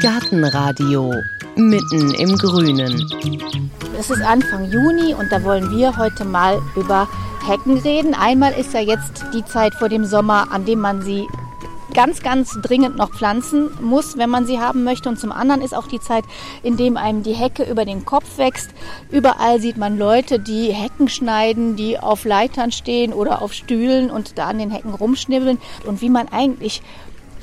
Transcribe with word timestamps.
Gartenradio 0.00 1.12
mitten 1.56 2.14
im 2.14 2.36
Grünen. 2.36 3.06
Es 3.98 4.10
ist 4.10 4.22
Anfang 4.22 4.70
Juni 4.70 5.14
und 5.14 5.30
da 5.30 5.42
wollen 5.44 5.70
wir 5.70 5.96
heute 5.96 6.24
mal 6.24 6.60
über 6.74 7.08
Hecken 7.46 7.78
reden. 7.78 8.14
Einmal 8.14 8.52
ist 8.52 8.72
ja 8.72 8.80
jetzt 8.80 9.24
die 9.34 9.44
Zeit 9.44 9.74
vor 9.74 9.88
dem 9.88 10.04
Sommer, 10.04 10.50
an 10.50 10.64
dem 10.64 10.80
man 10.80 11.02
sie 11.02 11.26
ganz, 11.92 12.22
ganz 12.22 12.58
dringend 12.62 12.96
noch 12.96 13.10
pflanzen 13.10 13.68
muss, 13.80 14.16
wenn 14.16 14.30
man 14.30 14.46
sie 14.46 14.60
haben 14.60 14.84
möchte. 14.84 15.08
Und 15.08 15.18
zum 15.18 15.32
anderen 15.32 15.60
ist 15.60 15.74
auch 15.74 15.86
die 15.86 16.00
Zeit, 16.00 16.24
in 16.62 16.76
dem 16.76 16.96
einem 16.96 17.22
die 17.22 17.34
Hecke 17.34 17.64
über 17.64 17.84
den 17.84 18.04
Kopf 18.04 18.38
wächst. 18.38 18.70
Überall 19.10 19.60
sieht 19.60 19.76
man 19.76 19.98
Leute, 19.98 20.38
die 20.38 20.72
Hecken 20.72 21.08
schneiden, 21.08 21.76
die 21.76 21.98
auf 21.98 22.24
Leitern 22.24 22.72
stehen 22.72 23.12
oder 23.12 23.42
auf 23.42 23.52
Stühlen 23.52 24.10
und 24.10 24.38
da 24.38 24.46
an 24.46 24.58
den 24.58 24.70
Hecken 24.70 24.94
rumschnibbeln. 24.94 25.58
Und 25.84 26.00
wie 26.00 26.10
man 26.10 26.28
eigentlich 26.28 26.82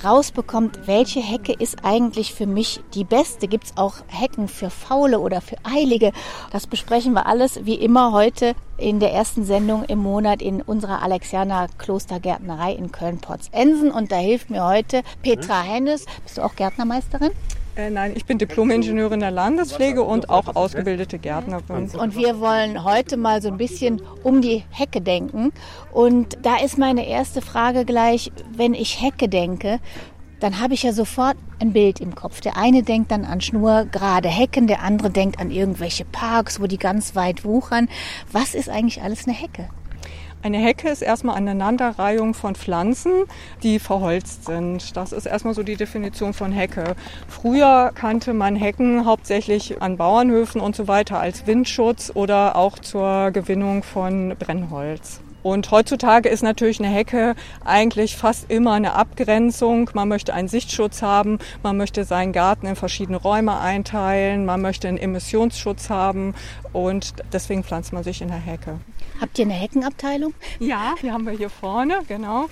rausbekommt, 0.04 0.88
welche 0.88 1.20
Hecke 1.20 1.54
ist 1.54 1.84
eigentlich 1.84 2.34
für 2.34 2.46
mich 2.46 2.82
die 2.94 3.04
beste. 3.04 3.48
Gibt 3.48 3.66
es 3.66 3.78
auch 3.78 3.96
Hecken 4.08 4.48
für 4.48 4.70
Faule 4.70 5.20
oder 5.20 5.42
für 5.42 5.58
Eilige? 5.64 6.12
Das 6.52 6.68
besprechen 6.68 7.14
wir 7.14 7.26
alles 7.26 7.66
wie 7.66 7.76
immer 7.76 8.12
heute 8.12 8.56
in 8.78 9.00
der 9.00 9.14
ersten 9.14 9.44
Sendung 9.44 9.84
im 9.86 10.00
Monat 10.00 10.42
in 10.42 10.62
unserer 10.62 11.02
Alexianer 11.02 11.68
Klostergärtnerei 11.78 12.74
in 12.74 12.92
Köln-Potzensen. 12.92 13.92
Und 13.92 14.12
da 14.12 14.18
hilft 14.18 14.50
mir 14.50 14.66
heute 14.66 15.04
Petra 15.24 15.62
Hennes. 15.62 16.06
Bist 16.24 16.38
du 16.38 16.44
auch 16.44 16.56
Gärtnermeisterin? 16.56 17.32
Äh, 17.78 17.92
nein, 17.92 18.14
ich 18.16 18.26
bin 18.26 18.40
Diplom-Ingenieurin 18.40 19.20
der 19.20 19.30
Landespflege 19.30 20.02
und 20.02 20.32
auch 20.32 20.56
ausgebildete 20.56 21.20
Gärtnerin. 21.20 21.92
Und 21.92 22.16
wir 22.16 22.40
wollen 22.40 22.84
heute 22.84 23.18
mal 23.18 23.40
so 23.40 23.50
ein 23.50 23.58
bisschen 23.58 24.02
um 24.24 24.42
die 24.42 24.64
Hecke 24.72 25.00
denken. 25.00 25.54
Und 25.92 26.40
da 26.42 26.58
ist 26.58 26.80
meine 26.80 27.08
erste 27.08 27.42
Frage 27.44 27.86
gleich, 27.86 28.32
wenn 28.52 28.74
ich 28.74 29.00
Hecke 29.00 29.30
denke, 29.30 29.80
dann 30.40 30.60
habe 30.60 30.74
ich 30.74 30.84
ja 30.84 30.92
sofort 30.92 31.38
ein 31.60 31.72
Bild 31.72 32.00
im 32.00 32.16
Kopf. 32.16 32.42
Der 32.42 32.58
eine 32.58 32.82
denkt 32.82 33.12
dann 33.12 33.26
an 33.26 33.42
schnurgerade 33.42 34.30
Hecken, 34.30 34.66
der 34.66 34.82
andere 34.82 35.12
denkt 35.12 35.40
an 35.40 35.52
irgendwelche 35.52 36.06
Parks, 36.06 36.60
wo 36.60 36.66
die 36.66 36.80
ganz 36.80 37.16
weit 37.16 37.46
wuchern. 37.46 37.90
Was 38.32 38.56
ist 38.56 38.70
eigentlich 38.70 39.04
alles 39.04 39.28
eine 39.28 39.36
Hecke? 39.36 39.70
Eine 40.44 40.60
Hecke 40.60 40.88
ist 40.90 41.02
erstmal 41.02 41.36
eine 41.36 41.52
Aneinanderreihung 41.52 42.34
von 42.34 42.56
Pflanzen, 42.56 43.26
die 43.64 43.80
verholzt 43.80 44.46
sind. 44.46 44.96
Das 44.96 45.12
ist 45.12 45.26
erstmal 45.26 45.56
so 45.56 45.64
die 45.64 45.76
Definition 45.76 46.34
von 46.34 46.52
Hecke. 46.52 46.96
Früher 47.28 47.92
kannte 47.96 48.34
man 48.34 48.56
Hecken 48.56 49.06
hauptsächlich 49.06 49.82
an 49.82 49.98
Bauernhöfen 49.98 50.62
und 50.62 50.76
so 50.76 50.88
weiter 50.88 51.20
als 51.20 51.48
Windschutz 51.48 52.12
oder 52.14 52.56
auch 52.56 52.78
zur 52.80 53.32
Gewinnung 53.32 53.82
von 53.84 54.36
Brennholz. 54.38 55.22
Und 55.44 55.72
heutzutage 55.72 56.30
ist 56.30 56.44
natürlich 56.44 56.80
eine 56.80 56.90
Hecke 56.90 57.34
eigentlich 57.64 58.18
fast 58.18 58.52
immer 58.52 58.74
eine 58.74 58.94
Abgrenzung. 58.94 59.90
Man 59.94 60.10
möchte 60.10 60.34
einen 60.34 60.50
Sichtschutz 60.50 61.02
haben, 61.02 61.40
man 61.64 61.78
möchte 61.78 62.04
seinen 62.04 62.34
Garten 62.34 62.68
in 62.68 62.76
verschiedene 62.76 63.18
Räume 63.18 63.60
einteilen, 63.60 64.46
man 64.46 64.62
möchte 64.62 64.88
einen 64.88 64.98
Emissionsschutz 64.98 65.90
haben 65.90 66.36
und 66.74 67.14
deswegen 67.32 67.64
pflanzt 67.64 67.94
man 67.94 68.04
sich 68.04 68.22
in 68.22 68.28
der 68.28 68.38
Hecke. 68.38 68.80
Habt 69.20 69.40
ihr 69.40 69.46
eine 69.46 69.54
Heckenabteilung? 69.54 70.34
Ja, 70.60 70.96
die 71.02 71.12
haben 71.12 71.26
wir 71.26 71.34
hier 71.34 71.50
vorne, 71.50 72.02
genau. 72.08 72.48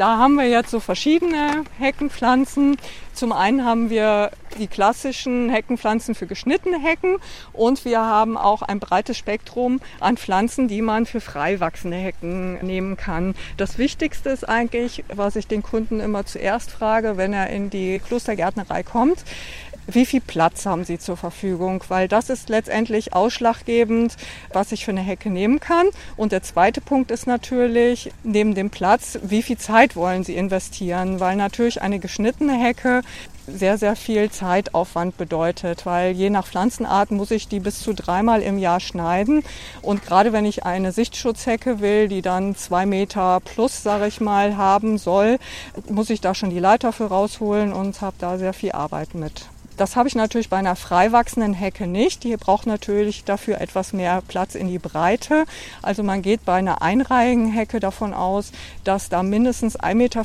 Da 0.00 0.16
haben 0.16 0.36
wir 0.36 0.48
jetzt 0.48 0.70
so 0.70 0.80
verschiedene 0.80 1.64
Heckenpflanzen. 1.78 2.78
Zum 3.12 3.32
einen 3.32 3.66
haben 3.66 3.90
wir 3.90 4.30
die 4.58 4.66
klassischen 4.66 5.50
Heckenpflanzen 5.50 6.14
für 6.14 6.26
geschnittene 6.26 6.80
Hecken 6.80 7.18
und 7.52 7.84
wir 7.84 8.00
haben 8.00 8.38
auch 8.38 8.62
ein 8.62 8.80
breites 8.80 9.18
Spektrum 9.18 9.78
an 10.00 10.16
Pflanzen, 10.16 10.68
die 10.68 10.80
man 10.80 11.04
für 11.04 11.20
frei 11.20 11.60
wachsende 11.60 11.98
Hecken 11.98 12.64
nehmen 12.64 12.96
kann. 12.96 13.34
Das 13.58 13.76
Wichtigste 13.76 14.30
ist 14.30 14.48
eigentlich, 14.48 15.04
was 15.08 15.36
ich 15.36 15.46
den 15.46 15.62
Kunden 15.62 16.00
immer 16.00 16.24
zuerst 16.24 16.70
frage, 16.70 17.18
wenn 17.18 17.34
er 17.34 17.50
in 17.50 17.68
die 17.68 17.98
Klostergärtnerei 17.98 18.82
kommt, 18.82 19.22
wie 19.94 20.06
viel 20.06 20.20
Platz 20.20 20.66
haben 20.66 20.84
Sie 20.84 20.98
zur 20.98 21.16
Verfügung, 21.16 21.82
weil 21.88 22.08
das 22.08 22.30
ist 22.30 22.48
letztendlich 22.48 23.12
ausschlaggebend, 23.12 24.16
was 24.52 24.72
ich 24.72 24.84
für 24.84 24.90
eine 24.90 25.00
Hecke 25.00 25.30
nehmen 25.30 25.60
kann. 25.60 25.88
Und 26.16 26.32
der 26.32 26.42
zweite 26.42 26.80
Punkt 26.80 27.10
ist 27.10 27.26
natürlich, 27.26 28.12
neben 28.22 28.54
dem 28.54 28.70
Platz, 28.70 29.18
wie 29.22 29.42
viel 29.42 29.58
Zeit 29.58 29.96
wollen 29.96 30.24
Sie 30.24 30.36
investieren, 30.36 31.20
weil 31.20 31.36
natürlich 31.36 31.82
eine 31.82 31.98
geschnittene 31.98 32.52
Hecke 32.52 33.02
sehr, 33.46 33.78
sehr 33.78 33.96
viel 33.96 34.30
Zeitaufwand 34.30 35.16
bedeutet, 35.16 35.86
weil 35.86 36.12
je 36.12 36.30
nach 36.30 36.46
Pflanzenart 36.46 37.10
muss 37.10 37.30
ich 37.30 37.48
die 37.48 37.60
bis 37.60 37.80
zu 37.80 37.94
dreimal 37.94 38.42
im 38.42 38.58
Jahr 38.58 38.80
schneiden. 38.80 39.42
Und 39.82 40.04
gerade 40.04 40.32
wenn 40.32 40.44
ich 40.44 40.64
eine 40.64 40.92
Sichtschutzhecke 40.92 41.80
will, 41.80 42.08
die 42.08 42.22
dann 42.22 42.54
zwei 42.54 42.86
Meter 42.86 43.40
plus, 43.40 43.82
sage 43.82 44.06
ich 44.06 44.20
mal, 44.20 44.56
haben 44.56 44.98
soll, 44.98 45.38
muss 45.88 46.10
ich 46.10 46.20
da 46.20 46.34
schon 46.34 46.50
die 46.50 46.58
Leiter 46.58 46.92
für 46.92 47.06
rausholen 47.06 47.72
und 47.72 48.00
habe 48.00 48.16
da 48.18 48.38
sehr 48.38 48.52
viel 48.52 48.72
Arbeit 48.72 49.14
mit. 49.14 49.49
Das 49.80 49.96
habe 49.96 50.08
ich 50.08 50.14
natürlich 50.14 50.50
bei 50.50 50.58
einer 50.58 50.76
frei 50.76 51.10
wachsenden 51.10 51.54
Hecke 51.54 51.86
nicht. 51.86 52.24
Die 52.24 52.36
braucht 52.36 52.66
natürlich 52.66 53.24
dafür 53.24 53.62
etwas 53.62 53.94
mehr 53.94 54.20
Platz 54.28 54.54
in 54.54 54.68
die 54.68 54.78
Breite. 54.78 55.46
Also 55.80 56.02
man 56.02 56.20
geht 56.20 56.44
bei 56.44 56.52
einer 56.52 56.82
einreihigen 56.82 57.50
Hecke 57.50 57.80
davon 57.80 58.12
aus, 58.12 58.52
dass 58.84 59.08
da 59.08 59.22
mindestens 59.22 59.80
1,50 59.80 59.94
Meter 59.94 60.24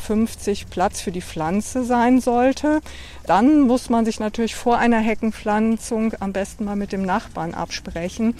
Platz 0.70 1.00
für 1.00 1.14
die 1.14 1.22
Pflanze 1.22 1.86
sein 1.86 2.20
sollte. 2.20 2.82
Dann 3.28 3.62
muss 3.62 3.90
man 3.90 4.04
sich 4.04 4.20
natürlich 4.20 4.56
vor 4.56 4.78
einer 4.78 5.00
Heckenpflanzung 5.00 6.12
am 6.20 6.34
besten 6.34 6.66
mal 6.66 6.76
mit 6.76 6.92
dem 6.92 7.04
Nachbarn 7.04 7.54
absprechen. 7.54 8.36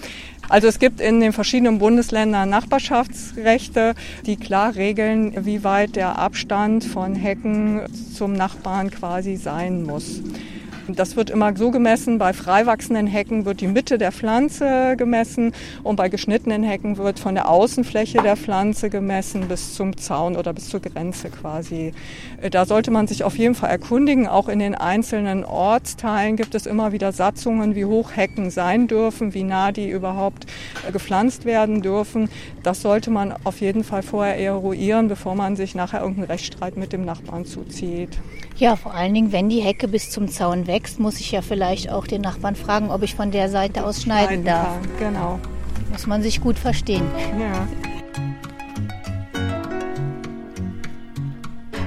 Also 0.50 0.66
es 0.66 0.78
gibt 0.78 1.00
in 1.00 1.20
den 1.20 1.32
verschiedenen 1.32 1.78
Bundesländern 1.78 2.50
Nachbarschaftsrechte, 2.50 3.94
die 4.26 4.36
klar 4.36 4.74
regeln, 4.74 5.46
wie 5.46 5.64
weit 5.64 5.96
der 5.96 6.18
Abstand 6.18 6.84
von 6.84 7.14
Hecken 7.14 7.86
zum 8.14 8.34
Nachbarn 8.34 8.90
quasi 8.90 9.36
sein 9.36 9.82
muss. 9.82 10.20
Das 10.88 11.16
wird 11.16 11.30
immer 11.30 11.56
so 11.56 11.72
gemessen, 11.72 12.18
bei 12.18 12.32
frei 12.32 12.66
wachsenden 12.66 13.08
Hecken 13.08 13.44
wird 13.44 13.60
die 13.60 13.66
Mitte 13.66 13.98
der 13.98 14.12
Pflanze 14.12 14.94
gemessen 14.96 15.52
und 15.82 15.96
bei 15.96 16.08
geschnittenen 16.08 16.62
Hecken 16.62 16.96
wird 16.96 17.18
von 17.18 17.34
der 17.34 17.48
Außenfläche 17.48 18.22
der 18.22 18.36
Pflanze 18.36 18.88
gemessen 18.88 19.48
bis 19.48 19.74
zum 19.74 19.96
Zaun 19.96 20.36
oder 20.36 20.52
bis 20.52 20.68
zur 20.68 20.80
Grenze 20.80 21.30
quasi. 21.30 21.92
Äh, 22.40 22.50
da 22.50 22.66
sollte 22.66 22.92
man 22.92 23.08
sich 23.08 23.24
auf 23.24 23.36
jeden 23.36 23.56
Fall 23.56 23.70
erkundigen. 23.70 24.28
Auch 24.28 24.48
in 24.48 24.60
den 24.60 24.76
einzelnen 24.76 25.44
Ortsteilen 25.44 26.36
gibt 26.36 26.54
es 26.54 26.66
immer 26.66 26.92
wieder 26.92 27.10
Satzungen, 27.10 27.74
wie 27.74 27.84
hoch 27.84 28.14
Hecken 28.14 28.50
sein 28.50 28.86
dürfen, 28.86 29.34
wie 29.34 29.42
nah 29.42 29.72
die 29.72 29.90
überhaupt 29.90 30.46
äh, 30.86 30.92
gepflanzt 30.92 31.44
werden 31.44 31.82
dürfen. 31.82 32.28
Das 32.62 32.82
sollte 32.82 33.10
man 33.10 33.34
auf 33.44 33.60
jeden 33.60 33.82
Fall 33.82 34.02
vorher 34.02 34.38
eruieren, 34.38 35.08
bevor 35.08 35.34
man 35.34 35.56
sich 35.56 35.74
nachher 35.74 36.00
irgendeinen 36.00 36.28
Rechtsstreit 36.28 36.76
mit 36.76 36.92
dem 36.92 37.04
Nachbarn 37.04 37.44
zuzieht. 37.44 38.10
Ja, 38.58 38.74
vor 38.76 38.94
allen 38.94 39.12
Dingen, 39.12 39.32
wenn 39.32 39.50
die 39.50 39.60
Hecke 39.60 39.86
bis 39.86 40.10
zum 40.10 40.28
Zaun 40.28 40.66
wächst, 40.76 41.00
muss 41.00 41.20
ich 41.20 41.32
ja 41.32 41.40
vielleicht 41.40 41.90
auch 41.90 42.06
den 42.06 42.20
Nachbarn 42.20 42.54
fragen, 42.54 42.90
ob 42.90 43.02
ich 43.02 43.14
von 43.14 43.30
der 43.30 43.48
Seite 43.48 43.86
aus 43.86 44.02
schneiden 44.02 44.44
darf. 44.44 44.78
Genau. 44.98 45.40
Muss 45.90 46.06
man 46.06 46.22
sich 46.22 46.42
gut 46.42 46.58
verstehen. 46.58 47.06
Ja. 47.40 47.66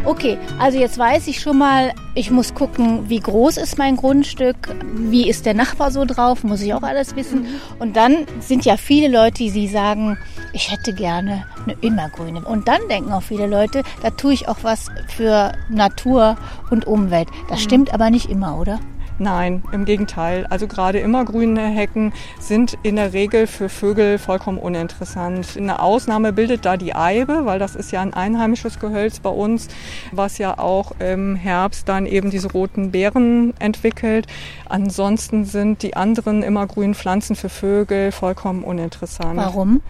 Okay, 0.09 0.39
also 0.57 0.79
jetzt 0.79 0.97
weiß 0.97 1.27
ich 1.27 1.39
schon 1.39 1.59
mal, 1.59 1.93
ich 2.15 2.31
muss 2.31 2.55
gucken, 2.55 3.07
wie 3.09 3.19
groß 3.19 3.57
ist 3.57 3.77
mein 3.77 3.95
Grundstück, 3.95 4.75
wie 4.91 5.29
ist 5.29 5.45
der 5.45 5.53
Nachbar 5.53 5.91
so 5.91 6.03
drauf, 6.03 6.43
muss 6.43 6.63
ich 6.63 6.73
auch 6.73 6.81
alles 6.81 7.15
wissen. 7.15 7.45
Und 7.77 7.95
dann 7.95 8.25
sind 8.39 8.65
ja 8.65 8.75
viele 8.75 9.07
Leute, 9.07 9.43
die 9.43 9.67
sagen, 9.67 10.17
ich 10.51 10.71
hätte 10.71 10.93
gerne 10.93 11.45
eine 11.63 11.77
immergrüne. 11.81 12.43
Und 12.43 12.67
dann 12.67 12.81
denken 12.89 13.11
auch 13.11 13.21
viele 13.21 13.45
Leute, 13.45 13.83
da 14.01 14.09
tue 14.09 14.33
ich 14.33 14.47
auch 14.47 14.57
was 14.63 14.87
für 15.15 15.51
Natur 15.69 16.37
und 16.71 16.87
Umwelt. 16.87 17.27
Das 17.47 17.61
stimmt 17.61 17.93
aber 17.93 18.09
nicht 18.09 18.31
immer, 18.31 18.57
oder? 18.57 18.79
Nein, 19.19 19.63
im 19.73 19.83
Gegenteil. 19.83 20.47
Also 20.49 20.65
gerade 20.67 20.99
immergrüne 20.99 21.67
Hecken 21.67 22.13
sind 22.39 22.77
in 22.83 22.95
der 22.95 23.11
Regel 23.11 23.47
für 23.47 23.67
Vögel 23.67 24.17
vollkommen 24.17 24.57
uninteressant. 24.57 25.57
Eine 25.57 25.81
Ausnahme 25.81 26.31
bildet 26.31 26.65
da 26.65 26.77
die 26.77 26.95
Eibe, 26.95 27.41
weil 27.45 27.59
das 27.59 27.75
ist 27.75 27.91
ja 27.91 28.01
ein 28.01 28.13
einheimisches 28.13 28.79
Gehölz 28.79 29.19
bei 29.19 29.29
uns, 29.29 29.67
was 30.13 30.37
ja 30.37 30.57
auch 30.57 30.93
im 30.99 31.35
Herbst 31.35 31.89
dann 31.89 32.05
eben 32.05 32.29
diese 32.31 32.49
roten 32.49 32.91
Beeren 32.91 33.53
entwickelt. 33.59 34.25
Ansonsten 34.69 35.43
sind 35.43 35.83
die 35.83 35.97
anderen 35.97 36.41
immergrünen 36.41 36.95
Pflanzen 36.95 37.35
für 37.35 37.49
Vögel 37.49 38.13
vollkommen 38.13 38.63
uninteressant. 38.63 39.35
Warum? 39.35 39.81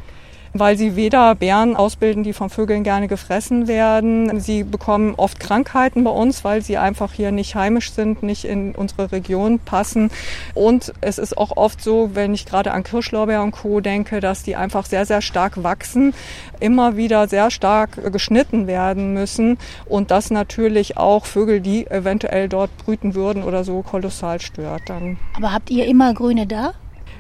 Weil 0.54 0.78
sie 0.78 0.96
weder 0.96 1.36
Bären 1.36 1.76
ausbilden, 1.76 2.24
die 2.24 2.34
von 2.34 2.50
Vögeln 2.50 2.84
gerne 2.84 3.08
gefressen 3.08 3.68
werden. 3.68 4.40
Sie 4.40 4.64
bekommen 4.64 5.14
oft 5.18 5.40
Krankheiten 5.40 6.04
bei 6.04 6.12
uns, 6.12 6.44
weil 6.44 6.62
sie 6.62 6.78
einfach 6.78 7.14
hier 7.14 7.32
nicht 7.32 7.56
heimisch 7.56 7.92
sind, 7.92 8.24
nicht 8.24 8.46
in 8.46 8.76
unsere 8.76 9.12
Region 9.12 9.60
passen. 9.60 10.12
Und 10.54 10.94
es 11.02 11.18
ist 11.18 11.38
auch 11.38 11.56
oft 11.58 11.84
so, 11.84 12.12
wenn 12.14 12.34
ich 12.34 12.46
gerade 12.46 12.72
an 12.72 12.84
Kirschlorbeer 12.84 13.44
und 13.44 13.52
Co. 13.52 13.80
denke, 13.82 14.20
dass 14.20 14.44
die 14.44 14.56
einfach 14.56 14.86
sehr, 14.86 15.06
sehr 15.06 15.22
stark 15.22 15.64
wachsen, 15.64 16.14
immer 16.60 16.98
wieder 16.98 17.28
sehr 17.28 17.52
stark 17.52 18.12
geschnitten 18.12 18.68
werden 18.68 19.14
müssen 19.14 19.58
und 19.86 20.12
das 20.12 20.32
natürlich 20.32 20.98
auch 20.98 21.26
Vögel, 21.26 21.62
die 21.62 21.88
eventuell 21.88 22.50
dort 22.50 22.76
brüten 22.78 23.16
würden 23.16 23.44
oder 23.44 23.64
so, 23.64 23.82
kolossal 23.82 24.42
stört 24.42 24.84
dann. 24.88 25.18
Aber 25.36 25.54
habt 25.54 25.70
ihr 25.70 25.86
immer 25.86 26.14
Grüne 26.14 26.48
da? 26.48 26.74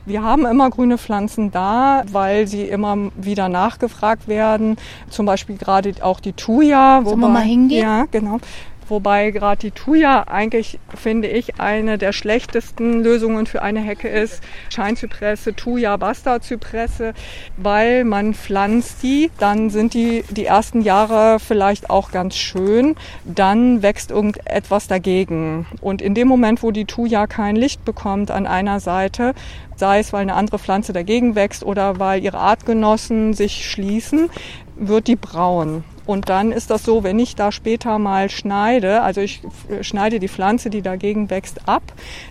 Wir 0.09 0.23
haben 0.23 0.47
immer 0.47 0.71
grüne 0.71 0.97
Pflanzen 0.97 1.51
da, 1.51 2.01
weil 2.11 2.47
sie 2.47 2.63
immer 2.63 2.97
wieder 3.15 3.47
nachgefragt 3.47 4.27
werden. 4.27 4.77
Zum 5.11 5.27
Beispiel 5.27 5.55
gerade 5.55 5.93
auch 6.01 6.19
die 6.19 6.33
Thuja. 6.33 7.03
Sollen 7.05 7.19
wir 7.19 7.29
mal 7.29 7.43
hingehen? 7.43 7.83
Ja, 7.83 8.05
genau 8.09 8.39
Wobei 8.89 9.31
gerade 9.31 9.59
die 9.59 9.71
Thuja 9.71 10.23
eigentlich, 10.27 10.79
finde 10.95 11.27
ich, 11.27 11.59
eine 11.59 11.97
der 11.97 12.11
schlechtesten 12.11 13.03
Lösungen 13.03 13.45
für 13.45 13.61
eine 13.61 13.79
Hecke 13.79 14.07
ist. 14.07 14.41
Scheinzypresse, 14.69 15.55
Thuja, 15.55 15.95
Bastardzypresse, 15.97 17.13
weil 17.57 18.03
man 18.03 18.33
pflanzt 18.33 19.03
die, 19.03 19.29
dann 19.39 19.69
sind 19.69 19.93
die 19.93 20.23
die 20.29 20.45
ersten 20.45 20.81
Jahre 20.81 21.39
vielleicht 21.39 21.89
auch 21.89 22.11
ganz 22.11 22.35
schön, 22.35 22.95
dann 23.25 23.81
wächst 23.81 24.11
irgendetwas 24.11 24.87
dagegen. 24.87 25.67
Und 25.81 26.01
in 26.01 26.13
dem 26.15 26.27
Moment, 26.27 26.63
wo 26.63 26.71
die 26.71 26.85
Thuja 26.85 27.27
kein 27.27 27.55
Licht 27.55 27.85
bekommt 27.85 28.31
an 28.31 28.47
einer 28.47 28.79
Seite, 28.79 29.33
sei 29.75 29.99
es 29.99 30.11
weil 30.13 30.21
eine 30.21 30.33
andere 30.33 30.59
Pflanze 30.59 30.93
dagegen 30.93 31.35
wächst 31.35 31.63
oder 31.63 31.99
weil 31.99 32.23
ihre 32.23 32.37
Artgenossen 32.37 33.33
sich 33.33 33.69
schließen, 33.69 34.29
wird 34.75 35.07
die 35.07 35.15
braun. 35.15 35.83
Und 36.09 36.27
dann 36.27 36.51
ist 36.51 36.71
das 36.71 36.83
so, 36.83 37.03
wenn 37.03 37.19
ich 37.19 37.35
da 37.35 37.51
später 37.51 37.99
mal 37.99 38.31
schneide, 38.31 39.03
also 39.03 39.21
ich 39.21 39.43
schneide 39.81 40.17
die 40.17 40.27
Pflanze, 40.27 40.71
die 40.71 40.81
dagegen 40.81 41.29
wächst, 41.29 41.69
ab, 41.69 41.83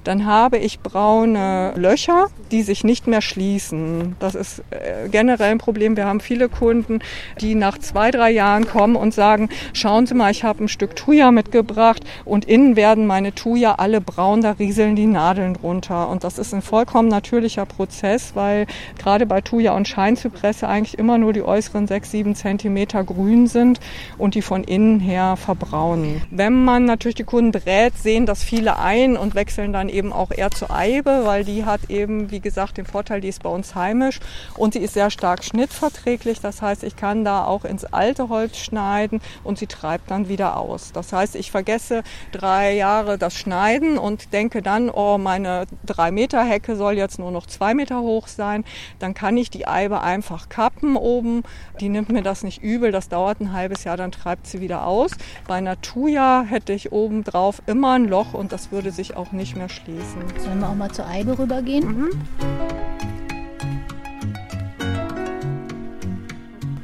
dann 0.03 0.27
habe 0.27 0.59
ich 0.59 0.81
braune 0.81 1.75
Löcher, 1.77 2.27
die 2.51 2.63
sich 2.63 2.83
nicht 2.83 3.07
mehr 3.07 3.21
schließen. 3.23 4.17
Das 4.19 4.35
ist 4.35 4.65
äh, 4.71 5.09
generell 5.09 5.53
ein 5.53 5.59
Problem. 5.59 5.97
Wir 5.97 6.07
haben 6.07 6.19
viele 6.19 6.49
Kunden, 6.49 6.99
die 7.41 7.55
nach 7.55 7.79
zwei, 7.79 8.11
drei 8.11 8.33
Jahren 8.33 8.67
kommen 8.67 8.97
und 8.97 9.15
sagen, 9.15 9.49
schauen 9.75 10.09
Sie 10.09 10.15
mal, 10.15 10.33
ich 10.33 10.43
habe 10.43 10.65
ein 10.65 10.69
Stück 10.69 10.97
Thuja 10.97 11.31
mitgebracht 11.31 12.03
und 12.25 12.47
innen 12.47 12.75
werden 12.75 13.07
meine 13.07 13.33
Thuja 13.33 13.77
alle 13.77 14.01
braun, 14.01 14.41
da 14.41 14.57
rieseln 14.59 14.97
die 14.97 15.07
Nadeln 15.07 15.55
runter. 15.55 16.09
Und 16.09 16.25
das 16.25 16.41
ist 16.41 16.53
ein 16.53 16.63
vollkommen 16.63 17.07
natürlicher 17.07 17.65
Prozess, 17.65 18.33
weil 18.35 18.67
gerade 18.99 19.25
bei 19.25 19.41
Thuja 19.41 19.77
und 19.77 19.87
Scheinzypresse 19.87 20.67
eigentlich 20.67 20.99
immer 20.99 21.17
nur 21.17 21.33
die 21.33 21.43
äußeren 21.43 21.87
sechs, 21.87 22.11
sieben 22.11 22.35
Zentimeter 22.35 23.05
grün 23.05 23.47
sind 23.47 23.68
sind 23.69 23.81
und 24.17 24.35
die 24.35 24.43
von 24.43 24.65
innen 24.65 25.01
her 25.01 25.37
verbraunen. 25.37 26.23
Wenn 26.31 26.65
man 26.65 26.85
natürlich 26.85 27.17
die 27.17 27.25
Kunden 27.25 27.53
berät, 27.53 27.97
sehen 27.97 28.27
das 28.27 28.43
viele 28.43 28.79
ein 28.79 29.17
und 29.17 29.35
wechseln 29.35 29.73
dann 29.73 29.89
eben 29.89 30.13
auch 30.13 30.31
eher 30.31 30.51
zur 30.51 30.71
Eibe, 30.71 31.23
weil 31.25 31.45
die 31.45 31.65
hat 31.65 31.89
eben, 31.89 32.31
wie 32.31 32.41
gesagt, 32.41 32.79
den 32.79 32.87
Vorteil, 32.87 33.21
die 33.21 33.29
ist 33.29 33.43
bei 33.43 33.51
uns 33.51 33.75
heimisch 33.75 34.21
und 34.57 34.75
sie 34.75 34.81
ist 34.81 34.95
sehr 34.95 35.11
stark 35.11 35.45
schnittverträglich. 35.45 36.41
Das 36.41 36.63
heißt, 36.63 36.85
ich 36.85 36.97
kann 36.97 37.25
da 37.25 37.45
auch 37.45 37.65
ins 37.65 37.85
alte 37.85 38.29
Holz 38.29 38.57
schneiden 38.57 39.21
und 39.45 39.59
sie 39.59 39.67
treibt 39.67 40.11
dann 40.11 40.29
wieder 40.29 40.57
aus. 40.57 40.93
Das 40.93 41.13
heißt, 41.13 41.37
ich 41.37 41.51
vergesse 41.51 42.03
drei 42.33 42.75
Jahre 42.75 43.19
das 43.19 43.35
Schneiden 43.35 43.99
und 43.99 44.33
denke 44.33 44.63
dann, 44.63 44.91
oh, 44.91 45.19
meine 45.19 45.67
drei 45.85 46.11
Meter 46.11 46.43
Hecke 46.43 46.77
soll 46.77 46.95
jetzt 46.95 47.19
nur 47.19 47.31
noch 47.31 47.47
zwei 47.47 47.75
Meter 47.75 48.01
hoch 48.01 48.29
sein. 48.29 48.65
Dann 48.99 49.15
kann 49.15 49.37
ich 49.37 49.51
die 49.51 49.67
Eibe 49.67 50.01
einfach 50.01 50.49
kappen 50.49 50.97
oben. 50.97 51.43
Die 51.81 51.89
nimmt 51.89 52.09
mir 52.09 52.23
das 52.23 52.43
nicht 52.43 52.63
übel. 52.63 52.93
Das 52.93 53.09
dauert 53.09 53.41
ein 53.41 53.53
halbes 53.59 53.85
Jahr, 53.85 53.97
dann 53.97 54.13
treibt 54.13 54.47
sie 54.47 54.61
wieder 54.61 54.87
aus. 54.87 55.11
Bei 55.47 55.61
Natuja 55.61 56.45
hätte 56.49 56.73
ich 56.73 56.93
oben 56.93 57.25
drauf 57.25 57.61
immer 57.67 57.93
ein 57.93 58.05
Loch 58.05 58.33
und 58.33 58.53
das 58.53 58.73
würde 58.73 58.91
sich 58.91 59.17
auch 59.17 59.33
nicht 59.33 59.57
mehr 59.57 59.69
schließen. 59.69 60.23
Sollen 60.39 60.61
wir 60.61 60.69
auch 60.69 60.75
mal 60.75 60.91
zur 60.91 61.07
Eibe 61.07 61.39
rübergehen? 61.39 61.87
Mhm. 61.87 62.11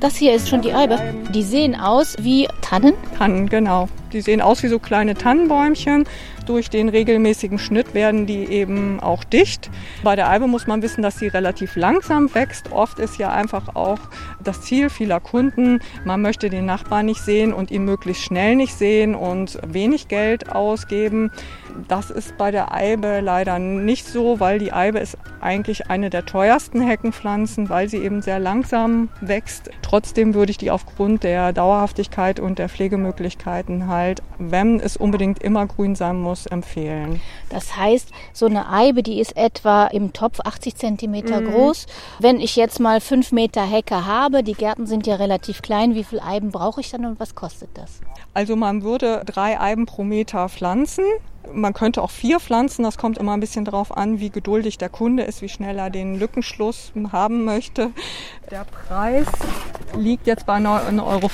Das 0.00 0.16
hier 0.16 0.34
ist 0.34 0.50
schon 0.50 0.60
die 0.60 0.74
Eibe. 0.74 1.00
Die 1.30 1.42
sehen 1.42 1.74
aus 1.74 2.16
wie 2.20 2.46
Tannen. 2.60 2.92
Tannen, 3.16 3.48
genau. 3.48 3.88
Die 4.12 4.20
sehen 4.20 4.42
aus 4.42 4.62
wie 4.62 4.68
so 4.68 4.78
kleine 4.78 5.14
Tannenbäumchen. 5.14 6.04
Durch 6.46 6.68
den 6.68 6.90
regelmäßigen 6.90 7.58
Schnitt 7.58 7.94
werden 7.94 8.26
die 8.26 8.44
eben 8.44 9.00
auch 9.00 9.24
dicht. 9.24 9.70
Bei 10.02 10.14
der 10.14 10.28
Eibe 10.28 10.46
muss 10.46 10.66
man 10.66 10.82
wissen, 10.82 11.02
dass 11.02 11.18
sie 11.18 11.28
relativ 11.28 11.74
langsam 11.76 12.34
wächst. 12.34 12.70
Oft 12.70 12.98
ist 12.98 13.18
ja 13.18 13.30
einfach 13.32 13.74
auch 13.74 13.98
das 14.42 14.60
Ziel 14.60 14.90
vieler 14.90 15.20
Kunden, 15.20 15.80
man 16.04 16.20
möchte 16.20 16.50
den 16.50 16.66
Nachbarn 16.66 17.06
nicht 17.06 17.20
sehen 17.20 17.54
und 17.54 17.70
ihn 17.70 17.84
möglichst 17.84 18.24
schnell 18.24 18.56
nicht 18.56 18.74
sehen 18.74 19.14
und 19.14 19.58
wenig 19.66 20.08
Geld 20.08 20.52
ausgeben. 20.52 21.30
Das 21.88 22.10
ist 22.10 22.36
bei 22.36 22.50
der 22.50 22.72
Eibe 22.72 23.20
leider 23.20 23.58
nicht 23.58 24.06
so, 24.06 24.38
weil 24.38 24.58
die 24.58 24.72
Eibe 24.72 24.98
ist 24.98 25.18
eigentlich 25.40 25.90
eine 25.90 26.08
der 26.08 26.24
teuersten 26.24 26.80
Heckenpflanzen, 26.80 27.68
weil 27.68 27.88
sie 27.88 27.98
eben 27.98 28.22
sehr 28.22 28.38
langsam 28.38 29.08
wächst. 29.20 29.70
Trotzdem 29.82 30.34
würde 30.34 30.50
ich 30.50 30.58
die 30.58 30.70
aufgrund 30.70 31.24
der 31.24 31.52
Dauerhaftigkeit 31.52 32.38
und 32.38 32.58
der 32.58 32.68
Pflegemöglichkeiten 32.68 33.88
halt, 33.88 34.22
wenn 34.38 34.78
es 34.78 34.96
unbedingt 34.96 35.42
immer 35.42 35.66
grün 35.66 35.94
sein 35.94 36.16
muss, 36.16 36.33
empfehlen. 36.46 37.20
Das 37.48 37.76
heißt, 37.76 38.10
so 38.32 38.46
eine 38.46 38.68
Eibe, 38.70 39.02
die 39.02 39.20
ist 39.20 39.36
etwa 39.36 39.86
im 39.86 40.12
Topf 40.12 40.40
80 40.40 40.76
Zentimeter 40.76 41.40
mhm. 41.40 41.50
groß. 41.50 41.86
Wenn 42.18 42.40
ich 42.40 42.56
jetzt 42.56 42.80
mal 42.80 43.00
5 43.00 43.32
Meter 43.32 43.62
Hecke 43.62 44.06
habe, 44.06 44.42
die 44.42 44.54
Gärten 44.54 44.86
sind 44.86 45.06
ja 45.06 45.16
relativ 45.16 45.62
klein, 45.62 45.94
wie 45.94 46.04
viele 46.04 46.22
Eiben 46.22 46.50
brauche 46.50 46.80
ich 46.80 46.90
dann 46.90 47.04
und 47.04 47.20
was 47.20 47.34
kostet 47.34 47.70
das? 47.74 48.00
Also 48.34 48.56
man 48.56 48.82
würde 48.82 49.22
drei 49.24 49.60
Eiben 49.60 49.86
pro 49.86 50.02
Meter 50.02 50.48
pflanzen. 50.48 51.04
Man 51.52 51.74
könnte 51.74 52.02
auch 52.02 52.10
vier 52.10 52.40
pflanzen, 52.40 52.82
das 52.84 52.96
kommt 52.96 53.18
immer 53.18 53.34
ein 53.34 53.40
bisschen 53.40 53.64
darauf 53.64 53.94
an, 53.96 54.18
wie 54.18 54.30
geduldig 54.30 54.78
der 54.78 54.88
Kunde 54.88 55.24
ist, 55.24 55.42
wie 55.42 55.48
schnell 55.48 55.78
er 55.78 55.90
den 55.90 56.18
Lückenschluss 56.18 56.92
haben 57.12 57.44
möchte. 57.44 57.90
Der 58.50 58.64
Preis 58.64 59.26
liegt 59.96 60.26
jetzt 60.26 60.46
bei 60.46 60.56
9,50 60.56 61.02
Euro 61.04 61.28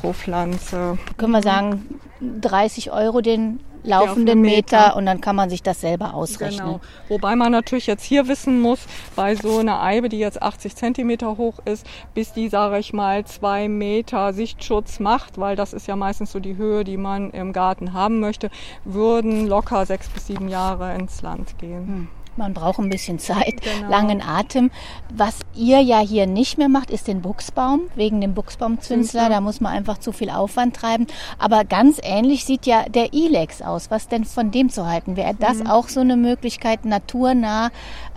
pro 0.00 0.12
Pflanze. 0.14 0.98
Können 1.18 1.32
wir 1.32 1.42
sagen, 1.42 2.00
30 2.20 2.92
Euro 2.92 3.20
den 3.20 3.60
laufenden 3.84 4.40
Meter. 4.40 4.78
Meter. 4.78 4.96
und 4.96 5.06
dann 5.06 5.20
kann 5.20 5.36
man 5.36 5.50
sich 5.50 5.62
das 5.62 5.80
selber 5.80 6.14
ausrechnen. 6.14 6.66
Genau. 6.66 6.80
Wobei 7.08 7.36
man 7.36 7.52
natürlich 7.52 7.86
jetzt 7.86 8.04
hier 8.04 8.28
wissen 8.28 8.60
muss, 8.60 8.80
bei 9.16 9.34
so 9.34 9.58
einer 9.58 9.82
Eibe, 9.82 10.08
die 10.08 10.18
jetzt 10.18 10.42
80 10.42 10.76
Zentimeter 10.76 11.36
hoch 11.36 11.58
ist, 11.64 11.86
bis 12.14 12.32
die, 12.32 12.48
sage 12.48 12.78
ich 12.78 12.92
mal, 12.92 13.24
zwei 13.24 13.68
Meter 13.68 14.32
Sichtschutz 14.32 15.00
macht, 15.00 15.38
weil 15.38 15.56
das 15.56 15.72
ist 15.72 15.86
ja 15.86 15.96
meistens 15.96 16.32
so 16.32 16.40
die 16.40 16.56
Höhe, 16.56 16.84
die 16.84 16.96
man 16.96 17.30
im 17.30 17.52
Garten 17.52 17.92
haben 17.92 18.20
möchte, 18.20 18.50
würden 18.84 19.46
locker 19.46 19.86
sechs 19.86 20.08
bis 20.08 20.26
sieben 20.26 20.48
Jahre 20.48 20.94
ins 20.94 21.22
Land 21.22 21.58
gehen. 21.58 21.86
Hm. 21.86 22.21
Man 22.36 22.54
braucht 22.54 22.78
ein 22.78 22.90
bisschen 22.90 23.18
Zeit, 23.18 23.60
genau. 23.62 23.90
langen 23.90 24.22
Atem. 24.22 24.70
Was 25.12 25.40
ihr 25.54 25.80
ja 25.80 26.00
hier 26.00 26.26
nicht 26.26 26.58
mehr 26.58 26.68
macht, 26.68 26.90
ist 26.90 27.08
den 27.08 27.22
Buchsbaum, 27.22 27.82
wegen 27.94 28.20
dem 28.20 28.34
Buchsbaumzünsler. 28.34 29.28
Da 29.28 29.40
muss 29.40 29.60
man 29.60 29.72
einfach 29.72 29.98
zu 29.98 30.12
viel 30.12 30.30
Aufwand 30.30 30.76
treiben. 30.76 31.06
Aber 31.38 31.64
ganz 31.64 32.00
ähnlich 32.02 32.44
sieht 32.44 32.66
ja 32.66 32.88
der 32.88 33.12
Ilex 33.12 33.62
aus. 33.62 33.90
Was 33.90 34.08
denn 34.08 34.24
von 34.24 34.50
dem 34.50 34.70
zu 34.70 34.86
halten? 34.86 35.16
Wäre 35.16 35.34
das 35.34 35.58
mhm. 35.58 35.66
auch 35.66 35.88
so 35.88 36.00
eine 36.00 36.16
Möglichkeit, 36.16 36.84
naturnah 36.84 37.70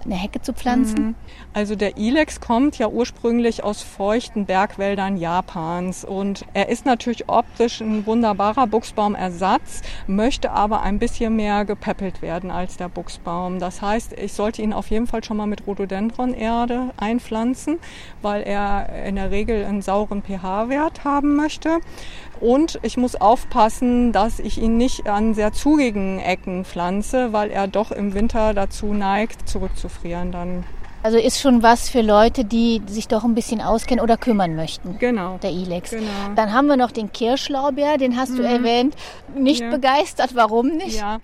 eine 0.06 0.16
Hecke 0.16 0.42
zu 0.42 0.54
pflanzen? 0.54 1.07
Mhm. 1.07 1.16
Also 1.54 1.75
der 1.75 1.98
Ilex 1.98 2.40
kommt 2.40 2.78
ja 2.78 2.88
ursprünglich 2.88 3.63
aus 3.63 3.81
feuchten 3.81 4.46
Bergwäldern 4.46 5.18
Japans 5.18 6.06
und 6.06 6.46
er 6.54 6.69
ist 6.69 6.86
natürlich 6.86 7.28
optisch 7.30 7.81
ein 7.81 8.06
wunderbarer 8.06 8.68
Buchsbaumersatz, 8.68 9.81
möchte 10.07 10.52
aber 10.52 10.81
ein 10.81 11.00
bisschen 11.00 11.36
mehr 11.36 11.66
gepäppelt 11.66 12.22
werden 12.22 12.51
als 12.51 12.77
der 12.77 12.89
Buchsbaum. 12.89 13.60
Das 13.60 13.82
heißt, 13.82 14.13
ich 14.13 14.34
sollte 14.34 14.62
ihn 14.62 14.74
auf 14.74 14.89
jeden 14.89 15.08
Fall 15.08 15.24
schon 15.24 15.38
mal 15.38 15.48
mit 15.48 15.65
Rhododendron-Erde 15.68 16.91
einpflanzen, 16.98 17.79
weil 18.22 18.44
er 18.44 19.06
in 19.06 19.15
der 19.15 19.32
Regel 19.32 19.65
einen 19.65 19.82
sauren 19.82 20.22
pH-Wert 20.22 21.03
haben 21.03 21.36
möchte. 21.36 21.79
Und 22.42 22.80
ich 22.82 22.98
muss 22.98 23.15
aufpassen, 23.15 24.12
dass 24.12 24.39
ich 24.39 24.58
ihn 24.62 24.77
nicht 24.77 25.08
an 25.08 25.34
sehr 25.34 25.54
zugigen 25.54 26.20
Ecken 26.20 26.65
pflanze, 26.65 27.34
weil 27.34 27.50
er 27.50 27.68
doch 27.68 27.92
im 27.92 28.13
Winter 28.13 28.54
dazu 28.54 28.94
neigt, 28.94 29.48
zurückzufrieren 29.48 30.32
dann. 30.32 30.63
Also 31.06 31.20
ist 31.20 31.39
schon 31.39 31.62
was 31.62 31.88
für 31.88 32.01
Leute, 32.01 32.46
die 32.46 32.82
sich 32.88 33.08
doch 33.08 33.24
ein 33.24 33.36
bisschen 33.36 33.62
auskennen 33.62 34.04
oder 34.04 34.18
kümmern 34.18 34.56
möchten. 34.56 34.98
Genau. 34.98 35.38
Der 35.38 35.51
Ilex. 35.51 35.92
Genau. 35.92 36.10
Dann 36.36 36.51
haben 36.51 36.65
wir 36.65 36.77
noch 36.77 36.89
den 36.89 37.12
Kirschlaubeer, 37.12 37.98
den 37.98 38.18
hast 38.18 38.32
mhm. 38.32 38.38
du 38.38 38.44
erwähnt. 38.44 38.96
Nicht 39.38 39.62
ja. 39.62 39.70
begeistert, 39.70 40.32
warum 40.34 40.70
nicht? 40.70 40.98
Ja, 40.98 41.20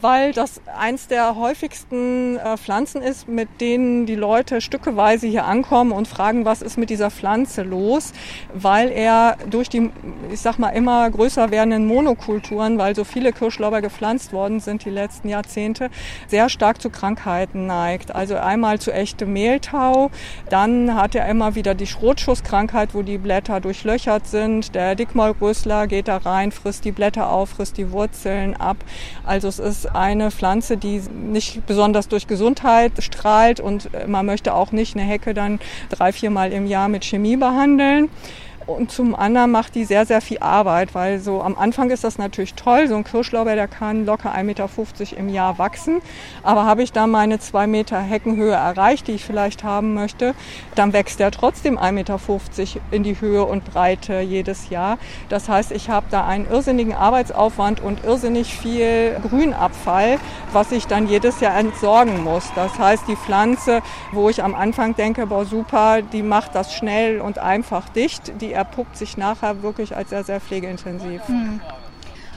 weil 0.00 0.32
das 0.32 0.60
eins 0.76 1.06
der 1.06 1.36
häufigsten 1.36 2.36
äh, 2.36 2.56
Pflanzen 2.56 3.00
ist, 3.00 3.28
mit 3.28 3.60
denen 3.60 4.06
die 4.06 4.16
Leute 4.16 4.60
stückeweise 4.60 5.26
hier 5.26 5.44
ankommen 5.44 5.92
und 5.92 6.08
fragen, 6.08 6.44
was 6.44 6.62
ist 6.62 6.76
mit 6.76 6.90
dieser 6.90 7.10
Pflanze 7.10 7.62
los, 7.62 8.12
weil 8.52 8.90
er 8.90 9.36
durch 9.48 9.68
die, 9.68 9.90
ich 10.32 10.40
sag 10.40 10.58
mal, 10.58 10.70
immer 10.70 11.08
größer 11.10 11.50
werdenden 11.50 11.86
Monokulturen, 11.86 12.76
weil 12.76 12.96
so 12.96 13.04
viele 13.04 13.32
Kirschlauber 13.32 13.80
gepflanzt 13.80 14.32
worden 14.32 14.60
sind 14.60 14.84
die 14.84 14.90
letzten 14.90 15.28
Jahrzehnte, 15.28 15.90
sehr 16.26 16.48
stark 16.48 16.82
zu 16.82 16.90
Krankheiten 16.90 17.66
neigt. 17.66 18.14
Also 18.14 18.36
einmal 18.36 18.80
zu 18.80 18.92
echtem 18.92 19.32
Mehltau, 19.32 20.10
dann 20.50 20.94
hat 20.96 21.14
er 21.14 21.28
immer 21.28 21.54
wieder 21.54 21.74
die 21.74 21.86
Schrotschusskrankheit, 21.86 22.94
wo 22.94 23.02
die 23.02 23.18
Blätter 23.18 23.60
durchlöchert 23.60 24.26
sind. 24.26 24.74
Der 24.74 24.96
Dickmaulrüssler 24.96 25.86
geht 25.86 26.08
da 26.08 26.16
rein, 26.16 26.50
frisst 26.50 26.84
die 26.84 26.92
Blätter 26.92 27.30
auf, 27.30 27.50
frisst 27.50 27.78
die 27.78 27.92
Wurzeln 27.92 28.56
ab. 28.56 28.78
Also 29.24 29.48
es 29.48 29.58
ist 29.58 29.83
eine 29.86 30.30
Pflanze, 30.30 30.76
die 30.76 31.02
nicht 31.12 31.66
besonders 31.66 32.08
durch 32.08 32.26
Gesundheit 32.26 32.92
strahlt 32.98 33.60
und 33.60 33.90
man 34.06 34.26
möchte 34.26 34.54
auch 34.54 34.72
nicht 34.72 34.96
eine 34.96 35.04
Hecke 35.04 35.34
dann 35.34 35.60
drei, 35.90 36.12
viermal 36.12 36.52
im 36.52 36.66
Jahr 36.66 36.88
mit 36.88 37.04
Chemie 37.04 37.36
behandeln. 37.36 38.08
Und 38.66 38.90
zum 38.90 39.14
anderen 39.14 39.50
macht 39.50 39.74
die 39.74 39.84
sehr, 39.84 40.06
sehr 40.06 40.22
viel 40.22 40.38
Arbeit, 40.38 40.94
weil 40.94 41.18
so 41.18 41.42
am 41.42 41.56
Anfang 41.58 41.90
ist 41.90 42.02
das 42.02 42.16
natürlich 42.16 42.54
toll. 42.54 42.88
So 42.88 42.96
ein 42.96 43.04
Kirschlauber, 43.04 43.54
der 43.54 43.68
kann 43.68 44.06
locker 44.06 44.34
1,50 44.34 44.42
Meter 44.44 44.68
im 45.18 45.28
Jahr 45.28 45.58
wachsen. 45.58 46.00
Aber 46.42 46.64
habe 46.64 46.82
ich 46.82 46.90
da 46.92 47.06
meine 47.06 47.38
zwei 47.38 47.66
Meter 47.66 48.00
Heckenhöhe 48.00 48.54
erreicht, 48.54 49.06
die 49.06 49.12
ich 49.12 49.24
vielleicht 49.24 49.64
haben 49.64 49.92
möchte, 49.92 50.34
dann 50.76 50.94
wächst 50.94 51.20
der 51.20 51.30
trotzdem 51.30 51.78
1,50 51.78 51.92
Meter 51.92 52.20
in 52.90 53.02
die 53.02 53.20
Höhe 53.20 53.44
und 53.44 53.64
Breite 53.66 54.20
jedes 54.20 54.70
Jahr. 54.70 54.96
Das 55.28 55.48
heißt, 55.48 55.70
ich 55.70 55.90
habe 55.90 56.06
da 56.10 56.26
einen 56.26 56.48
irrsinnigen 56.48 56.94
Arbeitsaufwand 56.94 57.82
und 57.82 58.02
irrsinnig 58.04 58.56
viel 58.56 59.20
Grünabfall, 59.28 60.18
was 60.52 60.72
ich 60.72 60.86
dann 60.86 61.06
jedes 61.06 61.40
Jahr 61.40 61.56
entsorgen 61.58 62.24
muss. 62.24 62.50
Das 62.54 62.78
heißt, 62.78 63.04
die 63.08 63.16
Pflanze, 63.16 63.82
wo 64.12 64.30
ich 64.30 64.42
am 64.42 64.54
Anfang 64.54 64.96
denke, 64.96 65.26
boah 65.26 65.44
super, 65.44 66.00
die 66.00 66.22
macht 66.22 66.54
das 66.54 66.72
schnell 66.72 67.20
und 67.20 67.38
einfach 67.38 67.90
dicht, 67.90 68.32
die 68.40 68.53
erpuppt 68.54 68.96
sich 68.96 69.16
nachher 69.16 69.62
wirklich 69.62 69.94
als 69.94 70.10
sehr, 70.10 70.24
sehr 70.24 70.40
pflegeintensiv. 70.40 71.20
Hm. 71.26 71.60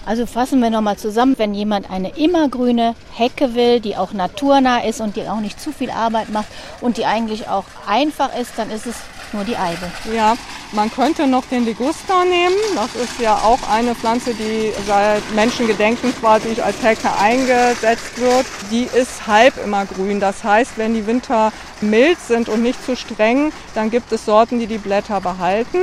Also 0.06 0.26
fassen 0.26 0.62
wir 0.62 0.70
nochmal 0.70 0.98
zusammen, 0.98 1.36
wenn 1.38 1.54
jemand 1.54 1.92
eine 1.92 2.18
immergrüne 2.18 2.96
Hecke 3.14 3.56
will, 3.56 3.82
die 3.82 3.98
auch 3.98 4.14
naturnah 4.14 4.80
ist 4.80 5.02
und 5.02 5.18
die 5.18 5.28
auch 5.28 5.42
nicht 5.42 5.60
zu 5.60 5.74
viel 5.74 5.92
Arbeit 5.92 6.30
macht 6.30 6.48
und 6.80 6.96
die 6.96 7.06
eigentlich 7.06 7.50
auch 7.50 7.66
einfach 7.86 8.34
ist, 8.38 8.54
dann 8.56 8.72
ist 8.72 8.86
es 8.86 8.96
nur 9.34 9.44
die 9.44 9.58
Eibe. 9.58 9.92
Ja, 10.14 10.36
man 10.72 10.92
könnte 10.92 11.28
noch 11.28 11.46
den 11.46 11.66
Liguster 11.66 12.26
nehmen. 12.26 12.56
Das 12.76 12.96
ist 12.96 13.20
ja 13.20 13.36
auch 13.36 13.60
eine 13.70 13.96
Pflanze, 13.96 14.34
die 14.34 14.72
seit 14.86 15.24
Menschengedenken 15.34 16.14
quasi 16.20 16.60
als 16.62 16.82
Hecke 16.82 17.10
eingesetzt 17.20 18.18
wird. 18.18 18.46
Die 18.72 18.84
ist 18.84 19.28
halb 19.28 19.64
immer 19.64 19.86
grün. 19.86 20.20
Das 20.20 20.44
heißt, 20.44 20.78
wenn 20.78 20.94
die 20.94 21.08
Winter 21.08 21.52
mild 21.82 22.20
sind 22.20 22.50
und 22.50 22.64
nicht 22.64 22.84
zu 22.86 22.96
streng, 22.96 23.52
dann 23.76 23.90
gibt 23.90 24.12
es 24.12 24.26
Sorten, 24.26 24.60
die 24.60 24.68
die 24.68 24.78
Blätter 24.78 25.22
behalten. 25.22 25.78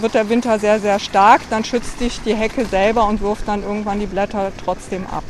Wird 0.00 0.14
der 0.14 0.28
Winter 0.28 0.58
sehr, 0.58 0.80
sehr 0.80 0.98
stark, 0.98 1.40
dann 1.48 1.64
schützt 1.64 1.98
sich 1.98 2.20
die 2.20 2.34
Hecke 2.34 2.66
selber 2.66 3.06
und 3.06 3.22
wirft 3.22 3.48
dann 3.48 3.62
irgendwann 3.62 4.00
die 4.00 4.06
Blätter 4.06 4.52
trotzdem 4.62 5.06
ab. 5.06 5.24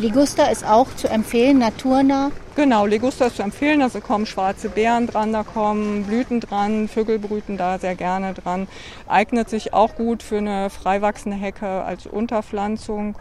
Liguster 0.00 0.50
ist 0.50 0.66
auch 0.66 0.94
zu 0.96 1.08
empfehlen, 1.08 1.58
naturnah. 1.58 2.30
Genau, 2.54 2.86
Liguster 2.86 3.26
ist 3.26 3.36
zu 3.36 3.42
empfehlen. 3.42 3.80
Da 3.80 3.88
kommen 4.00 4.26
schwarze 4.26 4.68
Beeren 4.68 5.06
dran, 5.06 5.32
da 5.32 5.42
kommen 5.42 6.04
Blüten 6.04 6.40
dran, 6.40 6.88
Vögel 6.88 7.18
brüten 7.18 7.56
da 7.56 7.78
sehr 7.78 7.94
gerne 7.94 8.34
dran. 8.34 8.68
Eignet 9.06 9.48
sich 9.48 9.72
auch 9.72 9.94
gut 9.94 10.22
für 10.22 10.38
eine 10.38 10.70
freiwachsende 10.70 11.36
Hecke 11.36 11.66
als 11.84 12.06
Unterpflanzung. 12.06 13.16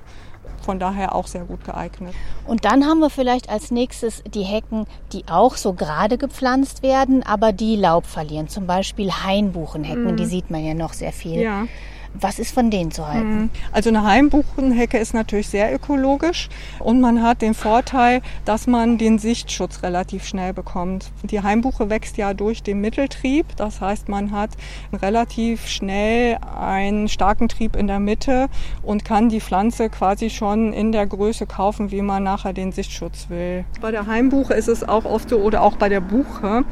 Von 0.64 0.80
daher 0.80 1.16
auch 1.16 1.28
sehr 1.28 1.44
gut 1.44 1.64
geeignet. 1.66 2.14
Und 2.46 2.66
dann 2.66 2.86
haben 2.86 3.00
wir 3.00 3.10
vielleicht 3.10 3.50
als 3.50 3.72
nächstes 3.72 4.24
die 4.24 4.44
Hecken, 4.44 4.86
die 5.12 5.24
auch 5.28 5.56
so 5.56 5.74
gerade 5.74 6.18
gepflanzt 6.18 6.84
werden, 6.84 7.24
aber 7.24 7.52
die 7.52 7.76
Laub 7.76 8.06
verlieren. 8.06 8.48
Zum 8.48 8.68
Beispiel 8.68 9.12
Hainbuchenhecken, 9.12 10.12
mhm. 10.12 10.18
die 10.18 10.26
sieht 10.26 10.52
man 10.52 10.64
ja 10.64 10.76
noch 10.76 10.94
sehr 10.94 11.14
viel. 11.14 11.42
Ja. 11.42 11.66
Was 12.14 12.40
ist 12.40 12.54
von 12.54 12.70
denen 12.70 12.92
zu 12.92 13.08
halten? 13.08 13.36
Mhm. 13.36 13.50
Also 13.72 13.90
eine 13.90 14.04
Heimbuchenhecke 14.04 14.98
ist 14.98 15.14
natürlich 15.14 15.50
sehr 15.50 15.74
ökologisch 15.74 16.50
und 16.80 17.02
man 17.02 17.24
hat 17.24 17.42
den 17.42 17.54
Vorteil, 17.54 18.22
dass 18.46 18.68
man 18.68 18.98
den 18.98 19.18
Sichtschutz 19.20 19.84
relativ 19.84 20.26
schnell 20.26 20.54
bekommt. 20.54 21.12
Die 21.24 21.42
Heimbuche 21.42 21.90
wächst 21.90 22.18
ja 22.18 22.34
durch 22.34 22.64
den 22.64 22.82
Mitteltrieb, 22.82 23.46
das 23.56 23.82
heißt 23.82 24.10
man 24.10 24.32
hat 24.32 24.52
relativ 24.94 25.68
schnell 25.68 26.38
einen 26.60 27.08
starken 27.08 27.48
Trieb 27.48 27.76
in 27.76 27.88
der 27.88 28.00
Mitte 28.00 28.48
und 28.84 29.06
kann 29.06 29.30
die 29.30 29.42
Pflanze 29.42 29.90
quasi 29.90 30.30
schon 30.30 30.74
in 30.74 30.92
der 30.92 31.08
Größe 31.08 31.46
kaufen, 31.46 31.92
wie 31.92 32.02
man 32.02 32.24
nachher 32.24 32.54
den 32.54 32.72
Sichtschutz 32.72 33.28
will. 33.30 33.66
Bei 33.80 33.92
der 33.92 34.08
Heimbuche 34.08 34.54
ist 34.54 34.68
es 34.68 34.88
auch 34.88 35.06
oft 35.06 35.30
so 35.30 35.38
oder 35.38 35.62
auch 35.62 35.78
bei 35.78 35.90
der 35.90 36.02
Buche, 36.02 36.66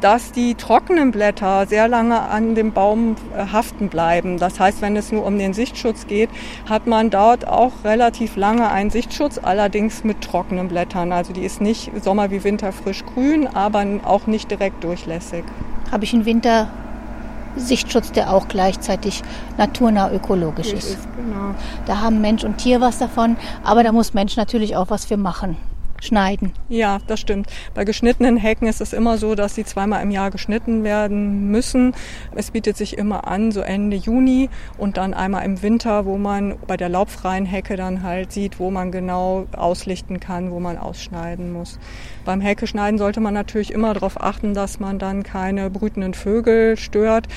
dass 0.00 0.32
die 0.32 0.54
trockenen 0.54 1.12
Blätter 1.12 1.66
sehr 1.66 1.88
lange 1.88 2.20
an 2.20 2.54
dem 2.54 2.72
Baum 2.72 3.16
äh, 3.36 3.46
haften 3.52 3.88
bleiben. 3.88 4.38
Das 4.38 4.60
heißt, 4.60 4.81
wenn 4.82 4.96
es 4.96 5.12
nur 5.12 5.24
um 5.24 5.38
den 5.38 5.54
Sichtschutz 5.54 6.06
geht, 6.06 6.28
hat 6.68 6.86
man 6.86 7.08
dort 7.10 7.48
auch 7.48 7.72
relativ 7.84 8.36
lange 8.36 8.70
einen 8.70 8.90
Sichtschutz, 8.90 9.38
allerdings 9.42 10.04
mit 10.04 10.20
trockenen 10.20 10.68
Blättern. 10.68 11.12
Also 11.12 11.32
die 11.32 11.42
ist 11.42 11.60
nicht 11.60 11.90
Sommer 12.02 12.30
wie 12.30 12.44
Winter 12.44 12.72
frisch 12.72 13.04
grün, 13.04 13.46
aber 13.46 13.84
auch 14.04 14.26
nicht 14.26 14.50
direkt 14.50 14.84
durchlässig. 14.84 15.44
Habe 15.90 16.04
ich 16.04 16.12
einen 16.12 16.26
Winter 16.26 16.68
Sichtschutz, 17.56 18.12
der 18.12 18.32
auch 18.32 18.48
gleichzeitig 18.48 19.22
naturnah 19.58 20.10
ökologisch 20.10 20.72
ist. 20.72 20.90
ist 20.90 21.08
genau. 21.16 21.54
Da 21.86 22.00
haben 22.00 22.20
Mensch 22.20 22.44
und 22.44 22.58
Tier 22.58 22.80
was 22.80 22.98
davon, 22.98 23.36
aber 23.62 23.82
da 23.82 23.92
muss 23.92 24.14
Mensch 24.14 24.36
natürlich 24.36 24.74
auch 24.76 24.88
was 24.90 25.04
für 25.04 25.16
machen 25.16 25.56
schneiden. 26.02 26.52
Ja, 26.68 26.98
das 27.06 27.20
stimmt. 27.20 27.46
Bei 27.74 27.84
geschnittenen 27.84 28.36
Hecken 28.36 28.66
ist 28.66 28.80
es 28.80 28.92
immer 28.92 29.16
so, 29.18 29.34
dass 29.34 29.54
sie 29.54 29.64
zweimal 29.64 30.02
im 30.02 30.10
Jahr 30.10 30.30
geschnitten 30.30 30.84
werden 30.84 31.50
müssen. 31.50 31.94
Es 32.34 32.50
bietet 32.50 32.76
sich 32.76 32.98
immer 32.98 33.26
an, 33.26 33.52
so 33.52 33.60
Ende 33.60 33.96
Juni 33.96 34.50
und 34.76 34.96
dann 34.96 35.14
einmal 35.14 35.44
im 35.44 35.62
Winter, 35.62 36.04
wo 36.04 36.18
man 36.18 36.56
bei 36.66 36.76
der 36.76 36.88
laubfreien 36.88 37.46
Hecke 37.46 37.76
dann 37.76 38.02
halt 38.02 38.32
sieht, 38.32 38.58
wo 38.58 38.70
man 38.70 38.92
genau 38.92 39.46
auslichten 39.56 40.20
kann, 40.20 40.50
wo 40.50 40.60
man 40.60 40.76
ausschneiden 40.76 41.52
muss. 41.52 41.78
Beim 42.24 42.40
Hecke 42.40 42.66
sollte 42.66 43.20
man 43.20 43.34
natürlich 43.34 43.70
immer 43.70 43.94
darauf 43.94 44.20
achten, 44.20 44.54
dass 44.54 44.80
man 44.80 44.98
dann 44.98 45.22
keine 45.22 45.70
brütenden 45.70 46.14
Vögel 46.14 46.76
stört. 46.76 47.28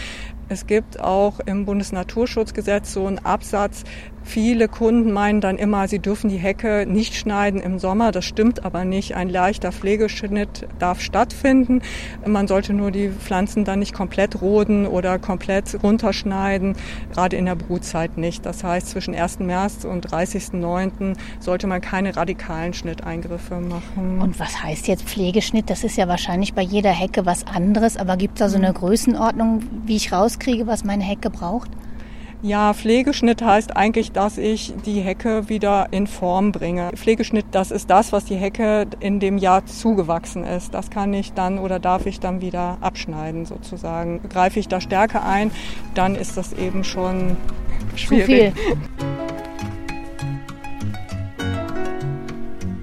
Es 0.48 0.68
gibt 0.68 1.00
auch 1.00 1.40
im 1.40 1.66
Bundesnaturschutzgesetz 1.66 2.94
so 2.94 3.08
einen 3.08 3.18
Absatz, 3.20 3.84
Viele 4.26 4.68
Kunden 4.68 5.14
meinen 5.14 5.40
dann 5.40 5.58
immer, 5.58 5.88
sie 5.88 6.00
dürfen 6.00 6.30
die 6.30 6.38
Hecke 6.38 6.86
nicht 6.90 7.16
schneiden 7.16 7.62
im 7.62 7.78
Sommer. 7.78 8.12
Das 8.12 8.26
stimmt 8.26 8.66
aber 8.66 8.84
nicht. 8.84 9.16
Ein 9.16 9.30
leichter 9.30 9.72
Pflegeschnitt 9.72 10.68
darf 10.80 11.00
stattfinden. 11.00 11.82
Man 12.26 12.48
sollte 12.48 12.74
nur 12.74 12.90
die 12.90 13.10
Pflanzen 13.10 13.64
dann 13.66 13.80
nicht 13.80 13.94
komplett 13.94 14.42
roden 14.42 14.88
oder 14.88 15.20
komplett 15.20 15.78
runterschneiden, 15.82 16.76
gerade 17.14 17.38
in 17.38 17.46
der 17.46 17.56
Brutzeit 17.56 18.18
nicht. 18.18 18.46
Das 18.46 18.64
heißt, 18.64 18.90
zwischen 18.90 19.14
1. 19.14 19.40
März 19.40 19.86
und 19.86 20.08
30.09. 20.08 21.16
sollte 21.40 21.68
man 21.68 21.80
keine 21.80 22.18
radikalen 22.18 22.74
Schnitteingriffe 22.74 23.62
machen. 23.62 24.20
Und 24.22 24.40
was 24.40 24.62
heißt 24.62 24.88
jetzt 24.88 25.04
Pflegeschnitt? 25.04 25.70
Das 25.70 25.84
ist 25.84 25.98
ja 25.98 26.08
wahrscheinlich 26.08 26.56
bei 26.56 26.64
jeder 26.64 26.92
Hecke 26.92 27.28
was 27.28 27.46
anderes, 27.46 27.96
aber 27.96 28.18
gibt 28.18 28.34
es 28.34 28.40
da 28.40 28.50
so 28.50 28.58
eine 28.58 28.74
Größenordnung, 28.74 29.62
wie 29.86 29.96
ich 29.96 30.12
rauskriege, 30.12 30.66
was 30.66 30.84
meine 30.84 31.04
Hecke 31.04 31.30
braucht? 31.30 31.70
Ja, 32.46 32.76
Pflegeschnitt 32.76 33.42
heißt 33.42 33.76
eigentlich, 33.76 34.12
dass 34.12 34.38
ich 34.38 34.76
die 34.86 35.02
Hecke 35.02 35.50
wieder 35.50 35.88
in 35.90 36.06
Form 36.06 36.52
bringe. 36.52 36.92
Pflegeschnitt, 36.94 37.48
das 37.50 37.72
ist 37.72 37.90
das, 37.90 38.12
was 38.12 38.26
die 38.26 38.36
Hecke 38.36 38.86
in 39.00 39.20
dem 39.20 39.40
Jahr 39.40 39.66
zugewachsen 39.66 40.44
ist. 40.44 40.72
Das 40.76 40.92
kann 40.92 41.12
ich 41.16 41.34
dann 41.34 41.58
oder 41.58 41.80
darf 41.80 42.06
ich 42.06 42.20
dann 42.20 42.42
wieder 42.42 42.78
abschneiden 42.82 43.46
sozusagen. 43.46 44.22
Greife 44.30 44.60
ich 44.60 44.68
da 44.68 44.80
Stärke 44.80 45.24
ein, 45.24 45.50
dann 45.96 46.16
ist 46.16 46.38
das 46.38 46.54
eben 46.54 46.84
schon 46.84 47.36
schwierig. 47.96 48.54
Zu 48.54 48.62
viel. 48.62 49.25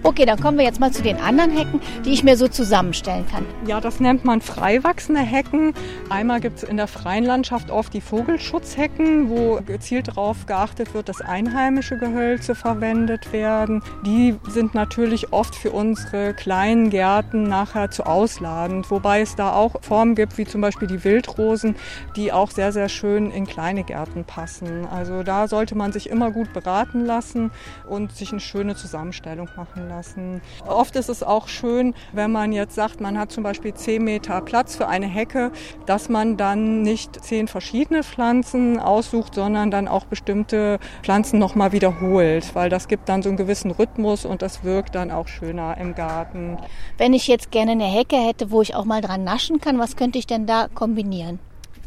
Okay, 0.05 0.27
dann 0.27 0.41
kommen 0.41 0.59
wir 0.59 0.65
jetzt 0.65 0.81
mal 0.81 0.91
zu 0.91 1.01
den 1.01 1.17
anderen 1.19 1.53
Hecken, 1.53 1.81
die 2.05 2.11
ich 2.11 2.25
mir 2.25 2.37
so 2.37 2.49
zusammenstellen 2.49 3.25
kann. 3.29 3.47
Ja, 3.69 3.81
das 3.81 4.01
nennt 4.01 4.25
man 4.25 4.41
freiwachsende 4.41 5.21
Hecken. 5.21 5.75
Einmal 6.11 6.41
gibt 6.41 6.59
es 6.59 6.65
in 6.65 6.77
der 6.77 6.89
freien 6.89 7.25
Landschaft 7.25 7.71
oft 7.71 7.95
die 7.95 8.01
Vogelschutzhecken, 8.01 9.31
wo 9.31 9.61
gezielt 9.65 10.09
darauf 10.09 10.47
geachtet 10.47 10.93
wird, 10.93 11.09
dass 11.09 11.21
einheimische 11.21 11.99
Gehölze 11.99 12.57
verwendet 12.57 13.33
werden. 13.33 13.81
Die 14.05 14.35
sind 14.49 14.75
natürlich 14.75 15.33
oft 15.33 15.55
für 15.55 15.71
unsere 15.71 16.35
kleinen 16.35 16.91
Gärten 16.91 17.45
nachher 17.45 17.93
zu 17.93 18.05
ausladend, 18.05 18.91
wobei 18.91 19.21
es 19.21 19.37
da 19.37 19.53
auch 19.53 19.83
Formen 19.83 20.17
gibt, 20.17 20.37
wie 20.37 20.47
zum 20.47 20.61
Beispiel 20.63 20.89
die 20.89 21.05
Wildrosen, 21.05 21.77
die 22.17 22.33
auch 22.33 22.51
sehr, 22.51 22.73
sehr 22.73 22.89
schön 22.89 23.31
in 23.31 23.47
kleine 23.47 23.85
Gärten 23.85 24.25
passen. 24.25 24.85
Also 24.91 25.23
da 25.23 25.47
sollte 25.47 25.77
man 25.77 25.93
sich 25.93 26.11
immer 26.11 26.33
gut 26.33 26.53
beraten 26.53 27.05
lassen 27.05 27.53
und 27.89 28.11
sich 28.11 28.33
eine 28.33 28.41
schöne 28.41 28.75
Zusammenstellung 28.75 29.49
machen 29.57 29.89
lassen 29.89 29.92
lassen. 29.93 30.41
Oft 30.67 30.97
ist 30.97 31.09
es 31.09 31.23
auch 31.23 31.49
schön, 31.49 31.95
wenn 32.13 32.33
man 32.33 32.53
jetzt 32.53 32.75
sagt, 32.75 33.01
man 33.01 33.19
hat 33.19 33.31
zum 33.31 33.43
Beispiel 33.43 33.75
10 33.75 34.03
Meter 34.03 34.41
Platz 34.41 34.77
für 34.77 34.89
eine 34.89 35.07
Hecke, 35.07 35.53
dass 35.87 36.09
man 36.09 36.37
dann 36.37 36.83
nicht 36.83 37.23
zehn 37.23 37.49
verschiedene 37.49 38.03
Pflanzen 38.03 38.79
aussucht, 38.81 39.35
sondern 39.35 39.71
dann 39.71 39.89
auch 39.89 40.05
bestimmte 40.07 40.79
Pflanzen 41.03 41.39
nochmal 41.39 41.73
wiederholt, 41.73 42.55
weil 42.55 42.71
das 42.71 42.89
gibt 42.89 43.09
dann 43.09 43.23
so 43.23 43.29
einen 43.29 43.37
gewissen 43.37 43.71
Rhythmus 43.71 44.25
und 44.25 44.43
das 44.43 44.65
wirkt 44.65 44.95
dann 44.95 45.11
auch 45.11 45.29
schöner 45.29 45.77
im 45.79 45.95
Garten. 45.95 46.57
Wenn 46.97 47.13
ich 47.13 47.27
jetzt 47.29 47.51
gerne 47.51 47.73
eine 47.73 47.85
Hecke 47.85 48.17
hätte, 48.17 48.51
wo 48.51 48.63
ich 48.63 48.75
auch 48.75 48.85
mal 48.85 49.01
dran 49.01 49.25
naschen 49.25 49.61
kann, 49.61 49.79
was 49.79 49.97
könnte 49.97 50.19
ich 50.19 50.27
denn 50.27 50.47
da 50.47 50.69
kombinieren? 50.75 51.39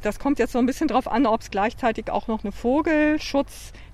Das 0.06 0.20
kommt 0.20 0.38
jetzt 0.38 0.52
so 0.52 0.60
ein 0.60 0.68
bisschen 0.68 0.88
drauf 0.88 1.08
an, 1.08 1.26
ob 1.26 1.42
es 1.42 1.50
gleichzeitig 1.50 2.12
auch 2.12 2.28
noch 2.28 2.44
eine 2.44 2.52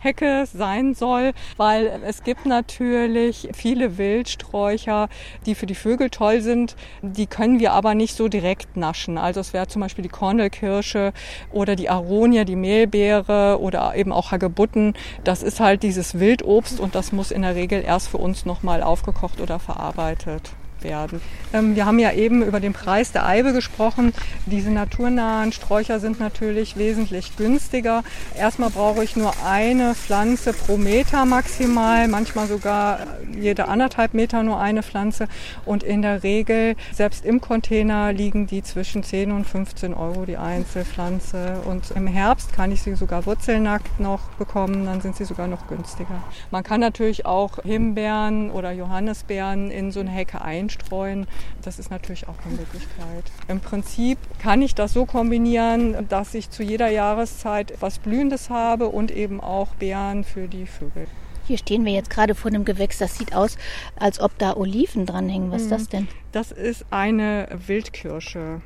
Vogelschutzhecke 0.02 0.46
sein 0.52 0.94
soll, 0.94 1.34
weil 1.58 2.02
es 2.06 2.24
gibt 2.24 2.46
natürlich 2.46 3.50
viele 3.54 3.98
Wildsträucher, 3.98 5.10
die 5.46 5.56
für 5.56 5.66
die 5.66 5.76
Vögel 5.76 6.10
toll 6.10 6.42
sind. 6.42 6.76
Die 7.02 7.28
können 7.28 7.60
wir 7.60 7.74
aber 7.74 7.96
nicht 7.96 8.16
so 8.16 8.28
direkt 8.28 8.78
naschen. 8.78 9.18
Also 9.18 9.40
es 9.40 9.54
wäre 9.54 9.68
zum 9.68 9.82
Beispiel 9.82 10.04
die 10.04 10.10
Kornelkirsche 10.10 11.14
oder 11.52 11.76
die 11.76 11.90
Aronia, 11.90 12.44
die 12.44 12.56
Mehlbeere 12.56 13.60
oder 13.60 13.96
eben 13.96 14.12
auch 14.12 14.32
Hagebutten. 14.32 14.94
Das 15.24 15.44
ist 15.44 15.60
halt 15.60 15.84
dieses 15.84 16.20
Wildobst 16.20 16.80
und 16.80 16.96
das 16.96 17.12
muss 17.12 17.32
in 17.32 17.44
der 17.44 17.56
Regel 17.56 17.84
erst 17.84 18.10
für 18.10 18.18
uns 18.18 18.46
nochmal 18.46 18.84
aufgekocht 18.84 19.40
oder 19.40 19.60
verarbeitet 19.60 20.52
werden. 20.84 21.22
Ähm, 21.54 21.76
wir 21.76 21.86
haben 21.86 22.00
ja 22.00 22.12
eben 22.14 22.44
über 22.44 22.60
den 22.60 22.74
Preis 22.74 23.12
der 23.12 23.26
Eibe 23.26 23.54
gesprochen. 23.54 24.14
Diese 24.46 24.72
naturnahen 24.72 25.52
Sträucher 25.52 26.00
sind 26.00 26.20
natürlich 26.20 26.78
wesentlich 26.78 27.36
günstiger. 27.38 28.04
Erstmal 28.38 28.70
brauche 28.70 29.04
ich 29.04 29.16
nur 29.16 29.34
eine 29.46 29.96
Pflanze 29.96 30.54
pro 30.54 30.78
Meter 30.78 31.26
maximal, 31.26 32.08
manchmal 32.08 32.48
sogar 32.48 33.00
jede 33.40 33.68
anderthalb 33.68 34.14
Meter 34.14 34.44
nur 34.44 34.60
eine 34.60 34.84
Pflanze. 34.84 35.28
Und 35.66 35.84
in 35.84 36.02
der 36.02 36.24
Regel, 36.24 36.76
selbst 36.94 37.26
im 37.26 37.42
Container, 37.42 38.14
liegen 38.14 38.48
die 38.48 38.64
zwischen 38.64 39.04
10 39.04 39.32
und 39.32 39.46
15 39.46 39.94
Euro 39.94 40.26
die 40.26 40.38
Einzelpflanze. 40.38 41.62
Und 41.66 41.92
im 41.92 42.08
Herbst 42.08 42.54
kann 42.54 42.72
ich 42.72 42.82
sie 42.82 42.96
sogar 42.96 43.26
wurzelnackt 43.26 44.00
noch 44.00 44.22
bekommen, 44.38 44.86
dann 44.86 45.02
sind 45.02 45.16
sie 45.16 45.26
sogar 45.26 45.48
noch 45.48 45.68
günstiger. 45.68 46.24
Man 46.52 46.64
kann 46.64 46.80
natürlich 46.80 47.26
auch 47.26 47.60
Himbeeren 47.64 48.52
oder 48.52 48.72
Johannisbeeren 48.72 49.72
in 49.72 49.92
so 49.92 50.00
eine 50.00 50.10
Hecke 50.10 50.42
einstreuen. 50.72 51.28
Das 51.62 51.80
ist 51.80 51.92
natürlich 51.92 52.28
auch 52.28 52.36
eine 52.46 52.56
Möglichkeit. 52.56 53.32
Im 53.48 53.60
Prinzip 53.60 54.18
kann 54.40 54.62
ich 54.62 54.76
das 54.76 54.94
so 54.94 55.06
kombinieren, 55.06 56.08
dass 56.10 56.34
ich 56.34 56.50
zu 56.50 56.64
jeder 56.64 56.90
Jahreszeit 56.90 57.72
etwas 57.72 58.00
Blühendes 58.00 58.50
habe 58.50 58.88
und 58.88 59.12
eben 59.12 59.42
auch 59.42 59.76
Beeren 59.76 60.24
für 60.24 60.48
die 60.48 60.66
Vögel. 60.66 61.08
Hier 61.48 61.58
stehen 61.58 61.84
wir 61.86 61.92
jetzt 61.92 62.10
gerade 62.10 62.36
vor 62.36 62.50
einem 62.50 62.66
Gewächs, 62.66 63.00
das 63.00 63.18
sieht 63.18 63.36
aus, 63.36 63.58
als 64.00 64.20
ob 64.20 64.38
da 64.38 64.56
Oliven 64.56 65.06
dranhängen. 65.06 65.52
Was 65.52 65.64
ist 65.64 65.72
das 65.72 65.90
denn? 65.90 66.08
Das 66.32 66.52
ist 66.52 66.86
eine 66.92 67.48
Wildkirsche. 67.68 68.62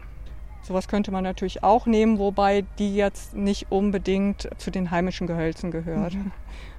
Sowas 0.68 0.88
könnte 0.88 1.12
man 1.12 1.24
natürlich 1.24 1.64
auch 1.64 1.86
nehmen, 1.86 2.18
wobei 2.18 2.66
die 2.80 2.96
jetzt 2.96 3.36
nicht 3.36 3.68
unbedingt 3.70 4.50
zu 4.58 4.72
den 4.72 4.90
heimischen 4.90 5.28
Gehölzen 5.28 5.70
gehört. 5.70 6.16
Mhm. 6.16 6.32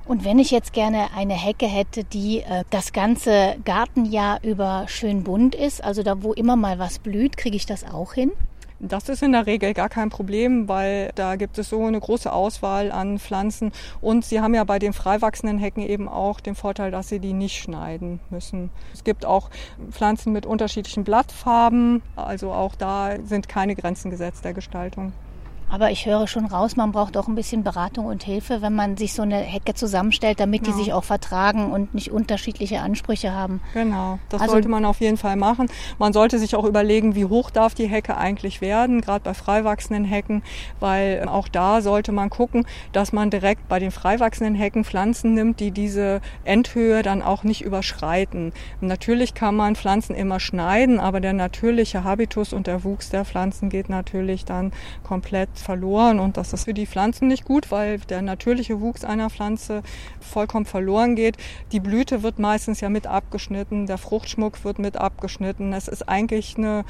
Und 0.06 0.24
wenn 0.24 0.38
ich 0.38 0.50
jetzt 0.50 0.72
gerne 0.72 1.08
eine 1.16 1.34
Hecke 1.34 1.66
hätte, 1.66 2.02
die 2.02 2.40
äh, 2.40 2.64
das 2.70 2.92
ganze 2.92 3.56
Gartenjahr 3.64 4.42
über 4.42 4.86
schön 4.88 5.22
bunt 5.22 5.54
ist, 5.54 5.82
also 5.82 6.02
da 6.02 6.22
wo 6.22 6.32
immer 6.32 6.56
mal 6.56 6.78
was 6.78 6.98
blüht, 6.98 7.36
kriege 7.36 7.56
ich 7.56 7.66
das 7.66 7.84
auch 7.84 8.12
hin? 8.14 8.32
Das 8.78 9.08
ist 9.08 9.22
in 9.22 9.32
der 9.32 9.46
Regel 9.46 9.72
gar 9.72 9.88
kein 9.88 10.10
Problem, 10.10 10.68
weil 10.68 11.10
da 11.14 11.36
gibt 11.36 11.56
es 11.56 11.70
so 11.70 11.84
eine 11.86 11.98
große 11.98 12.30
Auswahl 12.30 12.92
an 12.92 13.18
Pflanzen. 13.18 13.72
Und 14.02 14.24
sie 14.24 14.40
haben 14.40 14.54
ja 14.54 14.64
bei 14.64 14.78
den 14.78 14.92
frei 14.92 15.22
wachsenden 15.22 15.58
Hecken 15.58 15.82
eben 15.82 16.08
auch 16.08 16.40
den 16.40 16.54
Vorteil, 16.54 16.90
dass 16.90 17.08
sie 17.08 17.18
die 17.18 17.32
nicht 17.32 17.56
schneiden 17.56 18.20
müssen. 18.28 18.70
Es 18.92 19.02
gibt 19.02 19.24
auch 19.24 19.48
Pflanzen 19.90 20.32
mit 20.32 20.44
unterschiedlichen 20.44 21.04
Blattfarben. 21.04 22.02
Also 22.16 22.52
auch 22.52 22.74
da 22.74 23.16
sind 23.24 23.48
keine 23.48 23.76
Grenzen 23.76 24.10
gesetzt 24.10 24.44
der 24.44 24.52
Gestaltung. 24.52 25.14
Aber 25.68 25.90
ich 25.90 26.06
höre 26.06 26.28
schon 26.28 26.46
raus, 26.46 26.76
man 26.76 26.92
braucht 26.92 27.16
auch 27.16 27.26
ein 27.26 27.34
bisschen 27.34 27.64
Beratung 27.64 28.06
und 28.06 28.22
Hilfe, 28.22 28.62
wenn 28.62 28.74
man 28.74 28.96
sich 28.96 29.14
so 29.14 29.22
eine 29.22 29.38
Hecke 29.38 29.74
zusammenstellt, 29.74 30.38
damit 30.38 30.62
genau. 30.62 30.76
die 30.76 30.84
sich 30.84 30.92
auch 30.92 31.02
vertragen 31.02 31.72
und 31.72 31.92
nicht 31.92 32.12
unterschiedliche 32.12 32.80
Ansprüche 32.80 33.32
haben. 33.32 33.60
Genau, 33.74 34.20
das 34.28 34.40
also, 34.40 34.52
sollte 34.52 34.68
man 34.68 34.84
auf 34.84 35.00
jeden 35.00 35.16
Fall 35.16 35.34
machen. 35.34 35.68
Man 35.98 36.12
sollte 36.12 36.38
sich 36.38 36.54
auch 36.54 36.64
überlegen, 36.64 37.16
wie 37.16 37.24
hoch 37.24 37.50
darf 37.50 37.74
die 37.74 37.88
Hecke 37.88 38.16
eigentlich 38.16 38.60
werden, 38.60 39.00
gerade 39.00 39.24
bei 39.24 39.34
freiwachsenden 39.34 40.04
Hecken, 40.04 40.42
weil 40.78 41.26
auch 41.26 41.48
da 41.48 41.80
sollte 41.80 42.12
man 42.12 42.30
gucken, 42.30 42.64
dass 42.92 43.12
man 43.12 43.30
direkt 43.30 43.68
bei 43.68 43.80
den 43.80 43.90
freiwachsenden 43.90 44.54
Hecken 44.54 44.84
Pflanzen 44.84 45.34
nimmt, 45.34 45.58
die 45.58 45.72
diese 45.72 46.20
Endhöhe 46.44 47.02
dann 47.02 47.22
auch 47.22 47.42
nicht 47.42 47.62
überschreiten. 47.62 48.52
Natürlich 48.80 49.34
kann 49.34 49.56
man 49.56 49.74
Pflanzen 49.74 50.14
immer 50.14 50.38
schneiden, 50.38 51.00
aber 51.00 51.20
der 51.20 51.32
natürliche 51.32 52.04
Habitus 52.04 52.52
und 52.52 52.68
der 52.68 52.84
Wuchs 52.84 53.10
der 53.10 53.24
Pflanzen 53.24 53.68
geht 53.68 53.88
natürlich 53.88 54.44
dann 54.44 54.72
komplett 55.02 55.55
verloren 55.58 56.20
und 56.20 56.36
das 56.36 56.52
ist 56.52 56.64
für 56.64 56.74
die 56.74 56.86
Pflanzen 56.86 57.28
nicht 57.28 57.44
gut, 57.44 57.70
weil 57.70 57.98
der 57.98 58.22
natürliche 58.22 58.80
Wuchs 58.80 59.04
einer 59.04 59.30
Pflanze 59.30 59.82
vollkommen 60.20 60.66
verloren 60.66 61.16
geht. 61.16 61.36
Die 61.72 61.80
Blüte 61.80 62.22
wird 62.22 62.38
meistens 62.38 62.80
ja 62.80 62.88
mit 62.88 63.06
abgeschnitten, 63.06 63.86
der 63.86 63.98
Fruchtschmuck 63.98 64.64
wird 64.64 64.78
mit 64.78 64.96
abgeschnitten. 64.96 65.72
Es 65.72 65.88
ist 65.88 66.08
eigentlich 66.08 66.56
eine 66.56 66.84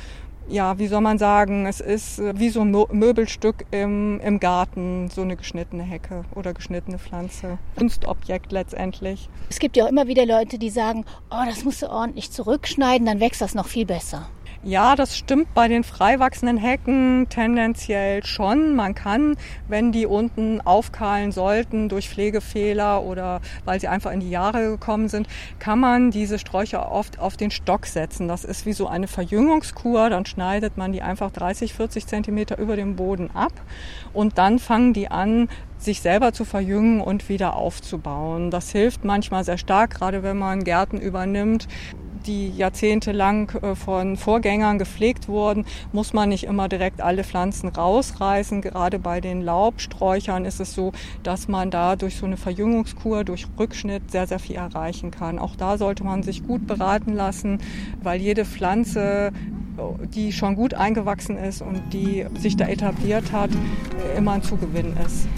ja, 0.49 0.79
wie 0.79 0.87
soll 0.87 1.01
man 1.01 1.19
sagen, 1.19 1.67
es 1.67 1.81
ist 1.81 2.19
äh, 2.19 2.39
wie 2.39 2.51
so 2.51 2.61
ein 2.61 2.71
Möbelstück 2.71 3.67
im, 3.71 4.21
im 4.21 4.41
Garten, 4.41 5.09
so 5.09 5.23
eine 5.23 5.37
geschnittene 5.37 5.83
Hecke 5.83 6.25
oder 6.35 6.55
geschnittene 6.55 6.99
Pflanze. 6.99 7.59
Kunstobjekt 7.77 8.53
letztendlich. 8.53 9.29
Es 9.51 9.59
gibt 9.59 9.77
ja 9.77 9.85
auch 9.85 9.89
immer 9.89 10.07
wieder 10.07 10.25
Leute, 10.25 10.59
die 10.59 10.71
sagen, 10.71 11.05
oh, 11.31 11.45
das 11.47 11.65
musst 11.65 11.83
du 11.83 11.91
ordentlich 11.91 12.31
zurückschneiden, 12.31 13.07
dann 13.07 13.21
wächst 13.21 13.41
das 13.41 13.55
noch 13.55 13.67
viel 13.67 13.87
besser. 13.87 14.29
Ja, 14.67 14.97
das 14.97 15.17
stimmt 15.17 15.55
bei 15.55 15.69
den 15.69 15.85
frei 15.85 16.19
wachsenden 16.19 16.57
Hecken 16.57 17.29
tendenziell 17.31 18.27
schon. 18.27 18.75
Man 18.75 18.97
kann, 18.97 19.37
wenn 19.69 19.93
die 19.93 20.07
unten 20.07 20.61
aufkahlen 20.61 21.31
sollten 21.31 21.89
durch 21.89 22.09
Pflegefehler 22.09 23.05
oder 23.05 23.41
weil 23.65 23.79
sie 23.79 23.87
einfach 23.87 24.11
in 24.11 24.19
die 24.19 24.29
Jahre 24.29 24.71
gekommen 24.71 25.09
sind, 25.09 25.29
kann 25.61 25.79
man 25.79 26.11
diese 26.11 26.41
Sträucher 26.41 26.91
oft 26.91 27.21
auf 27.21 27.37
den 27.37 27.53
Stock 27.53 27.87
setzen. 27.87 28.27
Das 28.27 28.43
ist 28.43 28.67
wie 28.67 28.73
so 28.73 28.89
eine 28.89 29.07
Verjüngungskur. 29.07 30.11
Dann 30.11 30.27
schneidet 30.27 30.77
man 30.77 30.91
die 30.91 31.01
einfach 31.01 31.31
30, 31.31 31.73
40 31.73 32.09
Zentimeter 32.09 32.59
über 32.59 32.75
dem 32.75 32.97
Boden 32.97 33.31
ab 33.35 33.53
und 34.13 34.37
dann 34.37 34.59
fangen 34.59 34.93
die 34.93 35.09
an, 35.09 35.49
sich 35.79 36.01
selber 36.01 36.33
zu 36.33 36.45
verjüngen 36.45 37.01
und 37.01 37.29
wieder 37.29 37.55
aufzubauen. 37.55 38.51
Das 38.51 38.73
hilft 38.73 39.05
manchmal 39.05 39.45
sehr 39.45 39.59
stark, 39.59 39.95
gerade 39.95 40.25
wenn 40.25 40.39
man 40.39 40.65
Gärten 40.65 41.01
übernimmt 41.01 41.69
die 42.27 42.51
jahrzehntelang 42.51 43.51
äh, 43.63 43.75
von 43.75 44.17
Vorgängern 44.17 44.79
gepflegt 44.79 45.29
wurden, 45.29 45.65
muss 45.93 46.13
man 46.13 46.29
nicht 46.29 46.45
immer 46.45 46.69
direkt 46.69 47.01
alle 47.01 47.25
Pflanzen 47.25 47.69
rausreißen. 47.69 48.63
Gerade 48.63 48.99
bei 48.99 49.21
den 49.21 49.43
Laubsträuchern 49.43 50.45
ist 50.45 50.61
es 50.61 50.75
so, 50.75 50.93
dass 51.23 51.49
man 51.49 51.71
da 51.71 51.97
durch 51.97 52.17
so 52.17 52.27
eine 52.27 52.37
Verjüngungskur, 52.37 53.25
durch 53.25 53.47
Rückschnitt 53.59 54.11
sehr, 54.11 54.27
sehr 54.27 54.39
viel 54.39 54.57
erreichen 54.57 55.11
kann. 55.11 55.39
Auch 55.39 55.57
da 55.57 55.79
sollte 55.79 56.05
man 56.05 56.23
sich 56.23 56.47
gut 56.47 56.67
beraten 56.67 57.15
lassen, 57.15 57.59
weil 58.03 58.21
jede 58.21 58.45
Pflanze 58.45 59.33
die 60.15 60.33
schon 60.33 60.57
gut 60.57 60.75
eingewachsen 60.75 61.37
ist 61.37 61.61
und 61.63 61.93
die 61.93 62.25
sich 62.39 62.57
da 62.57 62.67
etabliert 62.67 63.33
hat, 63.33 63.51
immer 64.17 64.33
ein 64.33 64.43
Zugewinn 64.43 64.97
ist. 65.05 65.29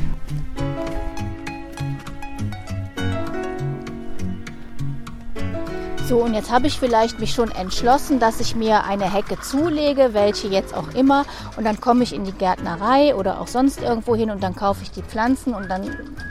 So, 6.08 6.24
und 6.24 6.32
jetzt 6.32 6.50
habe 6.50 6.68
ich 6.68 6.80
vielleicht 6.80 7.20
mich 7.20 7.34
schon 7.34 7.50
entschlossen, 7.50 8.18
dass 8.18 8.40
ich 8.40 8.56
mir 8.56 8.84
eine 8.84 9.12
Hecke 9.12 9.38
zulege, 9.42 10.14
welche 10.14 10.48
jetzt 10.48 10.72
auch 10.72 10.94
immer. 10.94 11.26
Und 11.58 11.64
dann 11.64 11.82
komme 11.82 12.02
ich 12.02 12.14
in 12.14 12.24
die 12.24 12.32
Gärtnerei 12.32 13.14
oder 13.14 13.42
auch 13.42 13.46
sonst 13.46 13.82
irgendwo 13.82 14.16
hin 14.16 14.30
und 14.30 14.42
dann 14.42 14.56
kaufe 14.56 14.82
ich 14.82 14.90
die 14.90 15.02
Pflanzen 15.02 15.52
und 15.52 15.68
dann, 15.68 15.82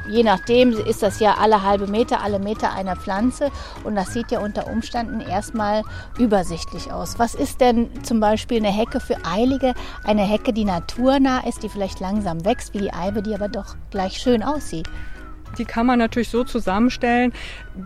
je 0.10 0.24
nachdem, 0.24 0.72
ist 0.72 1.04
das 1.04 1.20
ja 1.20 1.36
alle 1.40 1.62
halbe 1.62 1.86
Meter, 1.86 2.24
alle 2.24 2.40
Meter 2.40 2.74
einer 2.74 2.96
Pflanze. 2.96 3.52
Und 3.84 3.94
das 3.94 4.14
sieht 4.14 4.32
ja 4.32 4.40
unter 4.40 4.66
Umständen 4.66 5.22
erstmal 5.22 5.84
übersichtlich 6.18 6.92
aus. 6.92 7.20
Was 7.20 7.36
ist 7.36 7.62
denn 7.62 8.04
zum 8.04 8.20
Beispiel 8.20 8.58
eine 8.58 8.76
Hecke 8.76 9.00
für 9.00 9.18
Eilige? 9.32 9.76
Eine 10.04 10.24
Hecke, 10.24 10.54
die 10.54 10.66
naturnah 10.66 11.48
ist, 11.48 11.62
die 11.62 11.70
vielleicht 11.70 12.00
langsam 12.00 12.46
wächst, 12.46 12.74
wie 12.74 12.80
die 12.80 12.94
Eibe, 12.96 13.22
die 13.22 13.36
aber 13.36 13.48
doch 13.48 13.76
gleich 13.92 14.18
schön 14.18 14.42
aussieht. 14.42 14.90
Die 15.58 15.66
kann 15.66 15.86
man 15.86 16.00
natürlich 16.00 16.30
so 16.30 16.44
zusammenstellen, 16.44 17.34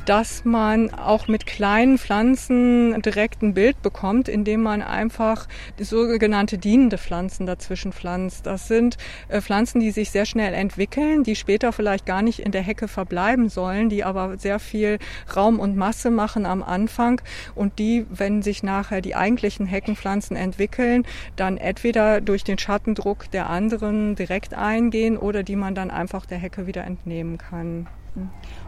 dass 0.05 0.45
man 0.45 0.93
auch 0.93 1.27
mit 1.27 1.45
kleinen 1.45 1.97
Pflanzen 1.97 3.01
direkt 3.01 3.41
ein 3.41 3.53
Bild 3.53 3.81
bekommt, 3.81 4.29
indem 4.29 4.61
man 4.61 4.81
einfach 4.81 5.47
sogenannte 5.79 6.57
dienende 6.57 6.97
Pflanzen 6.97 7.45
dazwischen 7.45 7.91
pflanzt. 7.91 8.45
Das 8.45 8.67
sind 8.67 8.97
äh, 9.27 9.41
Pflanzen, 9.41 9.79
die 9.79 9.91
sich 9.91 10.11
sehr 10.11 10.25
schnell 10.25 10.53
entwickeln, 10.53 11.23
die 11.23 11.35
später 11.35 11.71
vielleicht 11.71 12.05
gar 12.05 12.21
nicht 12.21 12.39
in 12.39 12.51
der 12.51 12.61
Hecke 12.61 12.87
verbleiben 12.87 13.49
sollen, 13.49 13.89
die 13.89 14.03
aber 14.03 14.37
sehr 14.37 14.59
viel 14.59 14.97
Raum 15.35 15.59
und 15.59 15.75
Masse 15.75 16.09
machen 16.09 16.45
am 16.45 16.63
Anfang 16.63 17.21
und 17.55 17.79
die, 17.79 18.05
wenn 18.09 18.41
sich 18.41 18.63
nachher 18.63 19.01
die 19.01 19.15
eigentlichen 19.15 19.65
Heckenpflanzen 19.65 20.35
entwickeln, 20.37 21.05
dann 21.35 21.57
entweder 21.57 22.21
durch 22.21 22.43
den 22.43 22.57
Schattendruck 22.57 23.29
der 23.31 23.49
anderen 23.49 24.15
direkt 24.15 24.53
eingehen 24.53 25.17
oder 25.17 25.43
die 25.43 25.55
man 25.55 25.75
dann 25.75 25.91
einfach 25.91 26.25
der 26.25 26.37
Hecke 26.37 26.67
wieder 26.67 26.83
entnehmen 26.85 27.37
kann. 27.37 27.50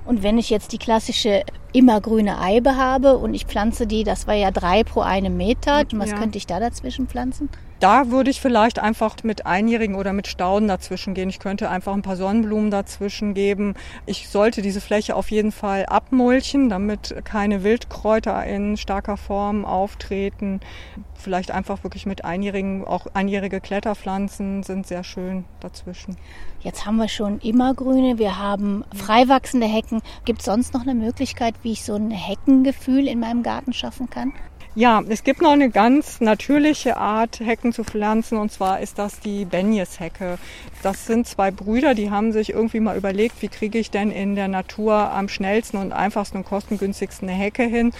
Und 0.05 0.23
wenn 0.23 0.37
ich 0.37 0.49
jetzt 0.49 0.71
die 0.71 0.77
klassische 0.77 1.43
immergrüne 1.73 2.39
Eibe 2.39 2.77
habe 2.77 3.17
und 3.17 3.33
ich 3.33 3.45
pflanze 3.45 3.87
die, 3.87 4.03
das 4.03 4.27
war 4.27 4.35
ja 4.35 4.51
drei 4.51 4.83
pro 4.83 5.01
einem 5.01 5.35
Meter, 5.35 5.83
was 5.93 6.11
ja. 6.11 6.17
könnte 6.17 6.37
ich 6.37 6.47
da 6.47 6.59
dazwischen 6.59 7.07
pflanzen? 7.07 7.49
Da 7.79 8.11
würde 8.11 8.29
ich 8.29 8.39
vielleicht 8.39 8.79
einfach 8.79 9.17
mit 9.23 9.45
Einjährigen 9.45 9.95
oder 9.95 10.13
mit 10.13 10.27
Stauden 10.27 10.67
dazwischen 10.67 11.13
gehen. 11.13 11.29
Ich 11.29 11.39
könnte 11.39 11.69
einfach 11.69 11.93
ein 11.93 12.01
paar 12.01 12.15
Sonnenblumen 12.15 12.71
dazwischen 12.71 13.33
geben. 13.33 13.75
Ich 14.05 14.29
sollte 14.29 14.61
diese 14.61 14.79
Fläche 14.79 15.15
auf 15.15 15.31
jeden 15.31 15.51
Fall 15.51 15.85
abmulchen, 15.85 16.69
damit 16.69 17.15
keine 17.25 17.63
Wildkräuter 17.63 18.45
in 18.45 18.77
starker 18.77 19.17
Form 19.17 19.65
auftreten. 19.65 20.61
Vielleicht 21.13 21.51
einfach 21.51 21.83
wirklich 21.83 22.05
mit 22.05 22.23
Einjährigen, 22.25 22.85
auch 22.85 23.07
einjährige 23.13 23.59
Kletterpflanzen 23.59 24.63
sind 24.63 24.87
sehr 24.87 25.03
schön 25.03 25.45
dazwischen. 25.59 26.17
Jetzt 26.61 26.85
haben 26.85 26.95
wir 26.97 27.09
schon 27.09 27.39
immergrüne, 27.39 28.17
wir 28.17 28.39
haben 28.39 28.85
frei 28.95 29.27
wachsende 29.27 29.67
Hecken. 29.67 30.01
Gibt 30.23 30.39
es 30.39 30.45
sonst 30.45 30.73
noch 30.73 30.81
eine 30.81 30.95
Möglichkeit, 30.95 31.55
wie 31.63 31.73
ich 31.73 31.83
so 31.83 31.95
ein 31.95 32.11
Heckengefühl 32.11 33.07
in 33.07 33.19
meinem 33.19 33.43
Garten 33.43 33.73
schaffen 33.73 34.09
kann? 34.09 34.33
Ja, 34.75 35.03
es 35.07 35.23
gibt 35.23 35.43
noch 35.43 35.51
eine 35.51 35.69
ganz 35.69 36.19
natürliche 36.19 36.97
Art, 36.97 37.39
Hecken 37.39 37.73
zu 37.73 37.83
pflanzen, 37.83 38.39
und 38.39 38.51
zwar 38.51 38.79
ist 38.79 38.97
das 38.97 39.19
die 39.19 39.45
Benjes-Hecke. 39.45 40.39
Das 40.81 41.05
sind 41.05 41.27
zwei 41.27 41.51
Brüder, 41.51 41.93
die 41.93 42.09
haben 42.09 42.31
sich 42.31 42.49
irgendwie 42.49 42.79
mal 42.79 42.97
überlegt, 42.97 43.43
wie 43.43 43.49
kriege 43.49 43.77
ich 43.77 43.91
denn 43.91 44.09
in 44.09 44.33
der 44.33 44.47
Natur 44.47 44.95
am 44.95 45.29
schnellsten 45.29 45.77
und 45.77 45.91
einfachsten 45.93 46.37
und 46.37 46.45
kostengünstigsten 46.45 47.29
eine 47.29 47.37
Hecke 47.37 47.61
hin. 47.61 47.91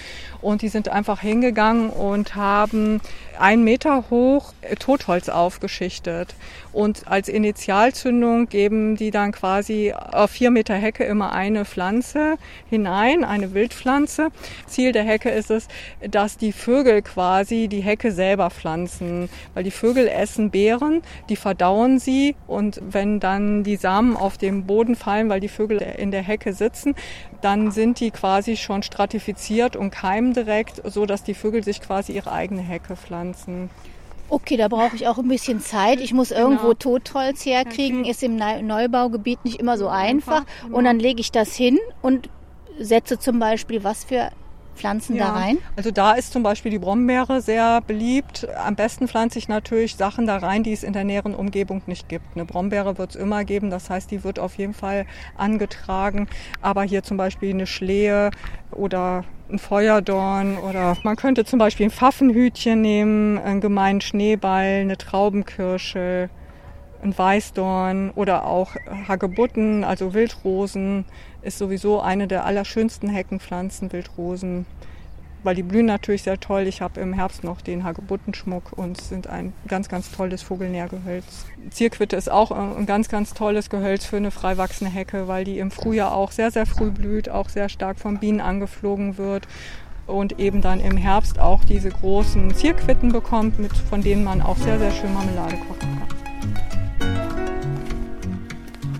Und 0.42 0.62
die 0.62 0.68
sind 0.68 0.88
einfach 0.88 1.20
hingegangen 1.20 1.90
und 1.90 2.34
haben 2.34 3.00
ein 3.38 3.62
Meter 3.62 4.10
hoch 4.10 4.52
Totholz 4.80 5.28
aufgeschichtet. 5.28 6.34
Und 6.74 7.06
als 7.06 7.28
Initialzündung 7.28 8.48
geben 8.48 8.96
die 8.96 9.12
dann 9.12 9.30
quasi 9.30 9.92
auf 9.92 10.32
vier 10.32 10.50
Meter 10.50 10.74
Hecke 10.74 11.04
immer 11.04 11.32
eine 11.32 11.64
Pflanze 11.64 12.36
hinein, 12.68 13.22
eine 13.24 13.54
Wildpflanze. 13.54 14.30
Ziel 14.66 14.90
der 14.90 15.04
Hecke 15.04 15.30
ist 15.30 15.52
es, 15.52 15.68
dass 16.10 16.36
die 16.36 16.50
Vögel 16.50 17.02
quasi 17.02 17.68
die 17.68 17.80
Hecke 17.80 18.10
selber 18.10 18.50
pflanzen, 18.50 19.28
weil 19.54 19.62
die 19.62 19.70
Vögel 19.70 20.08
essen 20.08 20.50
Beeren, 20.50 21.02
die 21.28 21.36
verdauen 21.36 22.00
sie 22.00 22.34
und 22.48 22.80
wenn 22.84 23.20
dann 23.20 23.62
die 23.62 23.76
Samen 23.76 24.16
auf 24.16 24.36
den 24.36 24.66
Boden 24.66 24.96
fallen, 24.96 25.28
weil 25.28 25.40
die 25.40 25.48
Vögel 25.48 25.78
in 25.80 26.10
der 26.10 26.22
Hecke 26.22 26.52
sitzen, 26.52 26.96
dann 27.40 27.70
sind 27.70 28.00
die 28.00 28.10
quasi 28.10 28.56
schon 28.56 28.82
stratifiziert 28.82 29.76
und 29.76 29.92
keimen 29.92 30.32
direkt, 30.32 30.82
so 30.84 31.06
dass 31.06 31.22
die 31.22 31.34
Vögel 31.34 31.62
sich 31.62 31.80
quasi 31.80 32.12
ihre 32.12 32.32
eigene 32.32 32.62
Hecke 32.62 32.96
pflanzen. 32.96 33.70
Okay, 34.28 34.56
da 34.56 34.68
brauche 34.68 34.96
ich 34.96 35.06
auch 35.06 35.18
ein 35.18 35.28
bisschen 35.28 35.60
Zeit. 35.60 36.00
Ich 36.00 36.12
muss 36.12 36.30
irgendwo 36.30 36.68
genau. 36.68 36.74
Totholz 36.74 37.44
herkriegen, 37.44 38.00
okay. 38.00 38.10
ist 38.10 38.22
im 38.22 38.36
Neubaugebiet 38.36 39.44
nicht 39.44 39.60
immer 39.60 39.76
so 39.76 39.88
einfach. 39.88 40.40
einfach 40.40 40.62
genau. 40.62 40.78
Und 40.78 40.84
dann 40.84 40.98
lege 40.98 41.20
ich 41.20 41.30
das 41.30 41.54
hin 41.54 41.78
und 42.02 42.28
setze 42.78 43.18
zum 43.18 43.38
Beispiel 43.38 43.84
was 43.84 44.04
für 44.04 44.30
Pflanzen 44.74 45.16
ja, 45.16 45.26
da 45.26 45.32
rein? 45.32 45.58
Also 45.76 45.90
da 45.90 46.12
ist 46.12 46.32
zum 46.32 46.42
Beispiel 46.42 46.70
die 46.70 46.78
Brombeere 46.78 47.40
sehr 47.40 47.80
beliebt. 47.80 48.46
Am 48.56 48.76
besten 48.76 49.08
pflanze 49.08 49.38
ich 49.38 49.48
natürlich 49.48 49.96
Sachen 49.96 50.26
da 50.26 50.36
rein, 50.36 50.62
die 50.62 50.72
es 50.72 50.82
in 50.82 50.92
der 50.92 51.04
näheren 51.04 51.34
Umgebung 51.34 51.82
nicht 51.86 52.08
gibt. 52.08 52.24
Eine 52.34 52.44
Brombeere 52.44 52.98
wird 52.98 53.10
es 53.10 53.16
immer 53.16 53.44
geben, 53.44 53.70
das 53.70 53.90
heißt, 53.90 54.10
die 54.10 54.24
wird 54.24 54.38
auf 54.38 54.56
jeden 54.56 54.74
Fall 54.74 55.06
angetragen. 55.36 56.28
Aber 56.60 56.82
hier 56.82 57.02
zum 57.02 57.16
Beispiel 57.16 57.50
eine 57.50 57.66
Schlehe 57.66 58.30
oder 58.70 59.24
ein 59.50 59.58
Feuerdorn 59.58 60.58
oder 60.58 60.96
man 61.02 61.16
könnte 61.16 61.44
zum 61.44 61.58
Beispiel 61.58 61.86
ein 61.86 61.90
Pfaffenhütchen 61.90 62.80
nehmen, 62.80 63.38
einen 63.38 63.60
gemeinen 63.60 64.00
Schneeball, 64.00 64.80
eine 64.80 64.96
Traubenkirsche, 64.96 66.30
ein 67.02 67.16
Weißdorn 67.16 68.10
oder 68.10 68.46
auch 68.46 68.72
Hagebutten, 69.06 69.84
also 69.84 70.14
Wildrosen 70.14 71.04
ist 71.44 71.58
sowieso 71.58 72.00
eine 72.00 72.26
der 72.26 72.44
allerschönsten 72.44 73.08
Heckenpflanzen, 73.08 73.92
Wildrosen, 73.92 74.66
weil 75.42 75.54
die 75.54 75.62
blühen 75.62 75.86
natürlich 75.86 76.22
sehr 76.22 76.40
toll. 76.40 76.62
Ich 76.66 76.80
habe 76.80 77.00
im 77.00 77.12
Herbst 77.12 77.44
noch 77.44 77.60
den 77.60 77.84
Hagebuttenschmuck 77.84 78.72
und 78.72 79.00
sind 79.00 79.26
ein 79.26 79.52
ganz, 79.68 79.88
ganz 79.88 80.10
tolles 80.10 80.42
Vogelnährgehölz. 80.42 81.46
Zierquitte 81.70 82.16
ist 82.16 82.30
auch 82.30 82.50
ein 82.50 82.86
ganz, 82.86 83.08
ganz 83.08 83.34
tolles 83.34 83.68
Gehölz 83.68 84.06
für 84.06 84.16
eine 84.16 84.30
freiwachsende 84.30 84.92
Hecke, 84.92 85.28
weil 85.28 85.44
die 85.44 85.58
im 85.58 85.70
Frühjahr 85.70 86.14
auch 86.14 86.32
sehr, 86.32 86.50
sehr 86.50 86.66
früh 86.66 86.90
blüht, 86.90 87.28
auch 87.28 87.50
sehr 87.50 87.68
stark 87.68 87.98
von 87.98 88.18
Bienen 88.18 88.40
angeflogen 88.40 89.18
wird 89.18 89.46
und 90.06 90.38
eben 90.38 90.60
dann 90.60 90.80
im 90.80 90.96
Herbst 90.96 91.38
auch 91.38 91.64
diese 91.64 91.90
großen 91.90 92.54
Zierquitten 92.54 93.12
bekommt, 93.12 93.58
mit, 93.58 93.76
von 93.76 94.02
denen 94.02 94.24
man 94.24 94.40
auch 94.42 94.56
sehr, 94.56 94.78
sehr 94.78 94.90
schön 94.90 95.12
Marmelade 95.12 95.56
kochen 95.56 95.98
kann. 96.08 96.13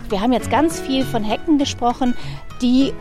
Wir 0.09 0.21
haben 0.21 0.33
jetzt 0.33 0.51
ganz 0.51 0.81
viel 0.81 1.05
von 1.05 1.25
Hecken 1.25 1.59
gesprochen, 1.59 2.15
die 2.61 2.93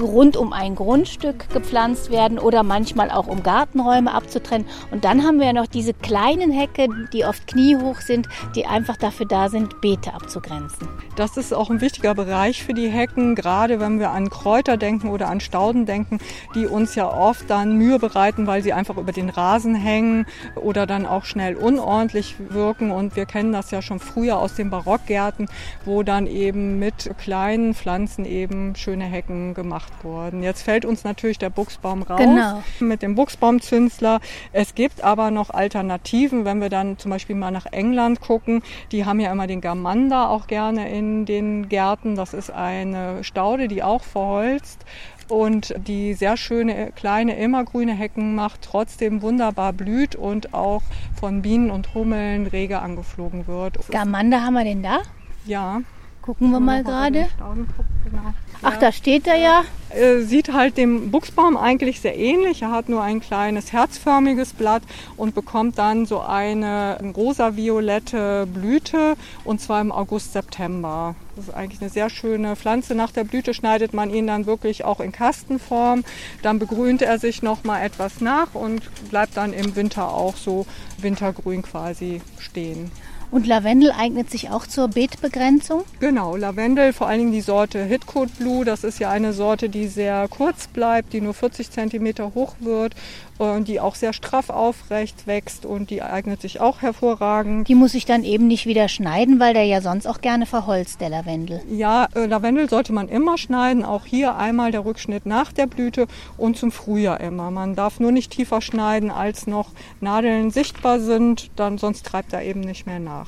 rund 0.00 0.36
um 0.36 0.52
ein 0.52 0.74
Grundstück 0.74 1.48
gepflanzt 1.50 2.10
werden 2.10 2.38
oder 2.38 2.62
manchmal 2.62 3.10
auch 3.10 3.26
um 3.26 3.42
Gartenräume 3.42 4.12
abzutrennen. 4.12 4.66
Und 4.90 5.04
dann 5.04 5.24
haben 5.24 5.38
wir 5.38 5.46
ja 5.46 5.52
noch 5.52 5.66
diese 5.66 5.94
kleinen 5.94 6.50
Hecke, 6.50 6.88
die 7.12 7.24
oft 7.24 7.46
kniehoch 7.46 8.00
sind, 8.00 8.28
die 8.54 8.66
einfach 8.66 8.96
dafür 8.96 9.26
da 9.26 9.48
sind, 9.48 9.80
Beete 9.80 10.14
abzugrenzen. 10.14 10.88
Das 11.16 11.36
ist 11.36 11.52
auch 11.52 11.70
ein 11.70 11.80
wichtiger 11.80 12.14
Bereich 12.14 12.62
für 12.62 12.74
die 12.74 12.88
Hecken, 12.88 13.34
gerade 13.34 13.80
wenn 13.80 13.98
wir 13.98 14.10
an 14.10 14.30
Kräuter 14.30 14.76
denken 14.76 15.08
oder 15.08 15.28
an 15.28 15.40
Stauden 15.40 15.86
denken, 15.86 16.18
die 16.54 16.66
uns 16.66 16.94
ja 16.94 17.08
oft 17.08 17.48
dann 17.48 17.76
Mühe 17.76 17.98
bereiten, 17.98 18.46
weil 18.46 18.62
sie 18.62 18.72
einfach 18.72 18.96
über 18.96 19.12
den 19.12 19.30
Rasen 19.30 19.74
hängen 19.74 20.26
oder 20.56 20.86
dann 20.86 21.06
auch 21.06 21.24
schnell 21.24 21.56
unordentlich 21.56 22.36
wirken. 22.38 22.90
Und 22.90 23.16
wir 23.16 23.26
kennen 23.26 23.52
das 23.52 23.70
ja 23.70 23.82
schon 23.82 24.00
früher 24.00 24.38
aus 24.38 24.54
den 24.54 24.70
Barockgärten, 24.70 25.48
wo 25.84 26.02
dann 26.02 26.26
eben 26.26 26.78
mit 26.78 27.10
kleinen 27.18 27.74
Pflanzen 27.74 28.24
eben 28.24 28.74
schöne 28.76 29.04
Hecken 29.04 29.54
gemacht 29.64 29.92
wurden. 30.02 30.42
Jetzt 30.42 30.62
fällt 30.62 30.84
uns 30.84 31.04
natürlich 31.04 31.38
der 31.38 31.50
Buchsbaum 31.50 32.02
raus 32.02 32.18
genau. 32.18 32.62
mit 32.80 33.02
dem 33.02 33.14
Buchsbaumzünsler. 33.14 34.20
Es 34.52 34.74
gibt 34.74 35.02
aber 35.02 35.30
noch 35.30 35.50
Alternativen, 35.50 36.44
wenn 36.44 36.60
wir 36.60 36.68
dann 36.68 36.98
zum 36.98 37.10
Beispiel 37.10 37.34
mal 37.34 37.50
nach 37.50 37.66
England 37.66 38.20
gucken. 38.20 38.62
Die 38.92 39.06
haben 39.06 39.20
ja 39.20 39.32
immer 39.32 39.46
den 39.46 39.62
Gamander 39.62 40.28
auch 40.28 40.46
gerne 40.46 40.90
in 40.90 41.24
den 41.24 41.68
Gärten. 41.70 42.14
Das 42.14 42.34
ist 42.34 42.50
eine 42.50 43.24
Staude, 43.24 43.66
die 43.68 43.82
auch 43.82 44.02
verholzt 44.02 44.84
und 45.28 45.74
die 45.78 46.12
sehr 46.12 46.36
schöne 46.36 46.92
kleine 46.92 47.36
immergrüne 47.36 47.94
Hecken 47.94 48.34
macht, 48.34 48.60
trotzdem 48.62 49.22
wunderbar 49.22 49.72
blüht 49.72 50.14
und 50.14 50.52
auch 50.52 50.82
von 51.18 51.40
Bienen 51.40 51.70
und 51.70 51.94
Hummeln 51.94 52.46
rege 52.46 52.80
angeflogen 52.80 53.46
wird. 53.46 53.78
Gamander 53.90 54.42
haben 54.42 54.54
wir 54.54 54.64
den 54.64 54.82
da? 54.82 54.98
Ja. 55.46 55.80
Gucken 56.24 56.52
wir 56.52 56.60
mal 56.60 56.82
gerade. 56.82 57.28
Genau. 57.36 58.32
Ach, 58.62 58.78
da 58.78 58.92
steht 58.92 59.26
er 59.26 59.36
ja. 59.36 59.64
Er 59.90 60.22
sieht 60.22 60.54
halt 60.54 60.78
dem 60.78 61.10
Buchsbaum 61.10 61.58
eigentlich 61.58 62.00
sehr 62.00 62.16
ähnlich. 62.16 62.62
Er 62.62 62.70
hat 62.70 62.88
nur 62.88 63.02
ein 63.02 63.20
kleines 63.20 63.74
herzförmiges 63.74 64.54
Blatt 64.54 64.82
und 65.18 65.34
bekommt 65.34 65.76
dann 65.76 66.06
so 66.06 66.20
eine 66.20 66.98
rosa-violette 67.14 68.46
Blüte 68.46 69.16
und 69.44 69.60
zwar 69.60 69.82
im 69.82 69.92
August, 69.92 70.32
September. 70.32 71.14
Das 71.36 71.48
ist 71.48 71.54
eigentlich 71.54 71.82
eine 71.82 71.90
sehr 71.90 72.08
schöne 72.08 72.56
Pflanze. 72.56 72.94
Nach 72.94 73.10
der 73.10 73.24
Blüte 73.24 73.52
schneidet 73.52 73.92
man 73.92 74.08
ihn 74.08 74.26
dann 74.26 74.46
wirklich 74.46 74.82
auch 74.82 75.00
in 75.00 75.12
Kastenform. 75.12 76.04
Dann 76.40 76.58
begrünt 76.58 77.02
er 77.02 77.18
sich 77.18 77.42
noch 77.42 77.64
mal 77.64 77.82
etwas 77.82 78.22
nach 78.22 78.54
und 78.54 78.80
bleibt 79.10 79.36
dann 79.36 79.52
im 79.52 79.76
Winter 79.76 80.08
auch 80.08 80.36
so 80.36 80.64
wintergrün 80.96 81.60
quasi 81.60 82.22
stehen. 82.38 82.90
Und 83.34 83.48
Lavendel 83.48 83.90
eignet 83.90 84.30
sich 84.30 84.50
auch 84.50 84.64
zur 84.64 84.86
Beetbegrenzung? 84.86 85.82
Genau, 85.98 86.36
Lavendel, 86.36 86.92
vor 86.92 87.08
allen 87.08 87.18
Dingen 87.18 87.32
die 87.32 87.40
Sorte 87.40 87.82
Hitcoat 87.82 88.28
Blue, 88.38 88.64
das 88.64 88.84
ist 88.84 89.00
ja 89.00 89.10
eine 89.10 89.32
Sorte, 89.32 89.68
die 89.68 89.88
sehr 89.88 90.28
kurz 90.28 90.68
bleibt, 90.68 91.12
die 91.12 91.20
nur 91.20 91.34
40 91.34 91.68
cm 91.68 92.32
hoch 92.36 92.54
wird 92.60 92.94
und 93.38 93.66
die 93.66 93.80
auch 93.80 93.96
sehr 93.96 94.12
straff 94.12 94.50
aufrecht 94.50 95.26
wächst 95.26 95.66
und 95.66 95.90
die 95.90 96.02
eignet 96.02 96.40
sich 96.40 96.60
auch 96.60 96.82
hervorragend. 96.82 97.66
Die 97.66 97.74
muss 97.74 97.94
ich 97.94 98.04
dann 98.04 98.22
eben 98.22 98.46
nicht 98.46 98.66
wieder 98.66 98.88
schneiden, 98.88 99.40
weil 99.40 99.54
der 99.54 99.64
ja 99.64 99.80
sonst 99.80 100.06
auch 100.06 100.20
gerne 100.20 100.46
verholzt, 100.46 101.00
der 101.00 101.08
Lavendel. 101.08 101.60
Ja, 101.68 102.06
äh, 102.14 102.26
Lavendel 102.26 102.68
sollte 102.68 102.92
man 102.92 103.08
immer 103.08 103.36
schneiden, 103.36 103.84
auch 103.84 104.06
hier 104.06 104.36
einmal 104.36 104.70
der 104.70 104.84
Rückschnitt 104.84 105.26
nach 105.26 105.52
der 105.52 105.66
Blüte 105.66 106.06
und 106.36 106.56
zum 106.56 106.70
Frühjahr 106.70 107.20
immer. 107.20 107.50
Man 107.50 107.74
darf 107.74 107.98
nur 107.98 108.12
nicht 108.12 108.30
tiefer 108.30 108.60
schneiden, 108.60 109.10
als 109.10 109.46
noch 109.46 109.70
Nadeln 110.00 110.50
sichtbar 110.50 111.00
sind, 111.00 111.50
dann 111.56 111.78
sonst 111.78 112.06
treibt 112.06 112.32
er 112.32 112.42
eben 112.42 112.60
nicht 112.60 112.86
mehr 112.86 113.00
nach. 113.00 113.23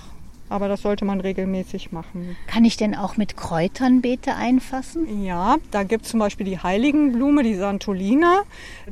Aber 0.49 0.69
das 0.69 0.83
sollte 0.83 1.05
man 1.05 1.21
regelmäßig 1.21 1.91
machen. 1.91 2.37
Kann 2.47 2.65
ich 2.65 2.77
denn 2.77 2.95
auch 2.95 3.17
mit 3.17 3.37
Kräutern 3.37 4.01
Beete 4.01 4.35
einfassen? 4.35 5.25
Ja, 5.25 5.57
da 5.73 5.83
gibt 5.83 6.05
es 6.05 6.11
zum 6.11 6.21
Beispiel 6.21 6.47
die 6.47 6.59
Heiligenblume, 6.59 7.43
die 7.43 7.57
Santolina. 7.57 8.43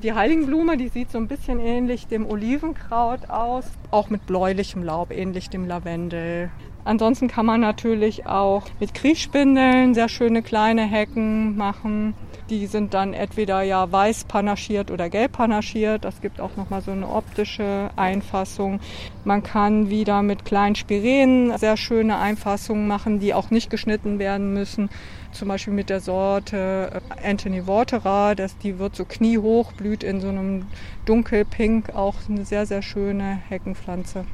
Die 0.03 0.13
Heiligenblume, 0.13 0.77
die 0.77 0.89
sieht 0.89 1.13
so 1.13 1.19
ein 1.19 1.29
bisschen 1.29 1.61
ähnlich 1.61 2.09
dem 2.09 2.27
Olivenkraut 2.27 3.31
aus, 3.31 3.65
auch 3.91 4.11
mit 4.11 4.27
bläulichem 4.27 4.83
Laub, 4.83 5.13
ähnlich 5.13 5.49
dem 5.49 5.67
Lavendel. 5.67 6.51
Ansonsten 6.85 7.29
kann 7.29 7.47
man 7.47 7.61
natürlich 7.61 8.27
auch 8.27 8.65
mit 8.79 8.93
Kriechspindeln 8.93 9.95
sehr 9.95 10.09
schöne 10.09 10.43
kleine 10.43 10.83
Hecken 10.83 11.57
machen. 11.57 12.15
Die 12.55 12.67
sind 12.67 12.95
dann 12.95 13.15
entweder 13.15 13.63
ja 13.63 13.91
weiß 13.91 14.27
panaschiert 14.27 14.93
oder 14.93 15.11
gelb 15.11 15.33
panaschiert. 15.33 16.05
Das 16.05 16.21
gibt 16.21 16.41
auch 16.41 16.55
nochmal 16.57 16.83
so 16.83 16.93
eine 16.93 17.09
optische 17.09 17.91
Einfassung. 17.97 18.79
Man 19.25 19.43
kann 19.43 19.91
wieder 19.91 20.23
mit 20.23 20.45
kleinen 20.45 20.77
Spirenen 20.77 21.59
sehr 21.59 21.77
schöne 21.77 22.17
Einfassungen 22.17 22.87
machen, 22.87 23.19
die 23.19 23.35
auch 23.35 23.51
nicht 23.51 23.71
geschnitten 23.71 24.21
werden 24.21 24.55
müssen. 24.55 24.89
Zum 25.33 25.49
Beispiel 25.49 25.73
mit 25.73 25.91
der 25.91 25.99
Sorte 25.99 27.03
äh, 27.21 27.29
Anthony 27.29 27.67
Waterer. 27.67 28.37
Das, 28.37 28.57
die 28.57 28.79
wird 28.79 28.95
so 28.95 29.05
kniehoch, 29.05 29.73
blüht 29.73 30.05
in 30.05 30.21
so 30.21 30.29
einem 30.29 30.67
dunkelpink. 31.07 31.97
Auch 31.97 32.15
eine 32.29 32.45
sehr, 32.45 32.67
sehr 32.67 32.83
schöne 32.83 33.41
Heckenpflanze 33.49 34.27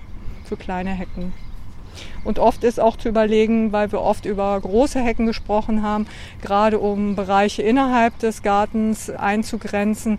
für 0.45 0.59
kleine 0.59 0.91
Hecken. 0.91 1.33
Und 2.25 2.39
oft 2.39 2.65
ist 2.65 2.81
auch 2.81 2.97
zu 2.97 3.09
überlegen, 3.09 3.73
weil 3.73 3.93
wir 3.93 4.01
oft 4.01 4.27
über 4.27 4.59
große 4.61 5.01
Hecken 5.01 5.27
gesprochen 5.27 5.83
haben, 5.83 6.07
gerade 6.43 6.79
um 6.79 7.17
Bereiche 7.17 7.63
innerhalb 7.63 8.19
des 8.19 8.43
Gartens 8.43 9.11
einzugrenzen. 9.11 10.19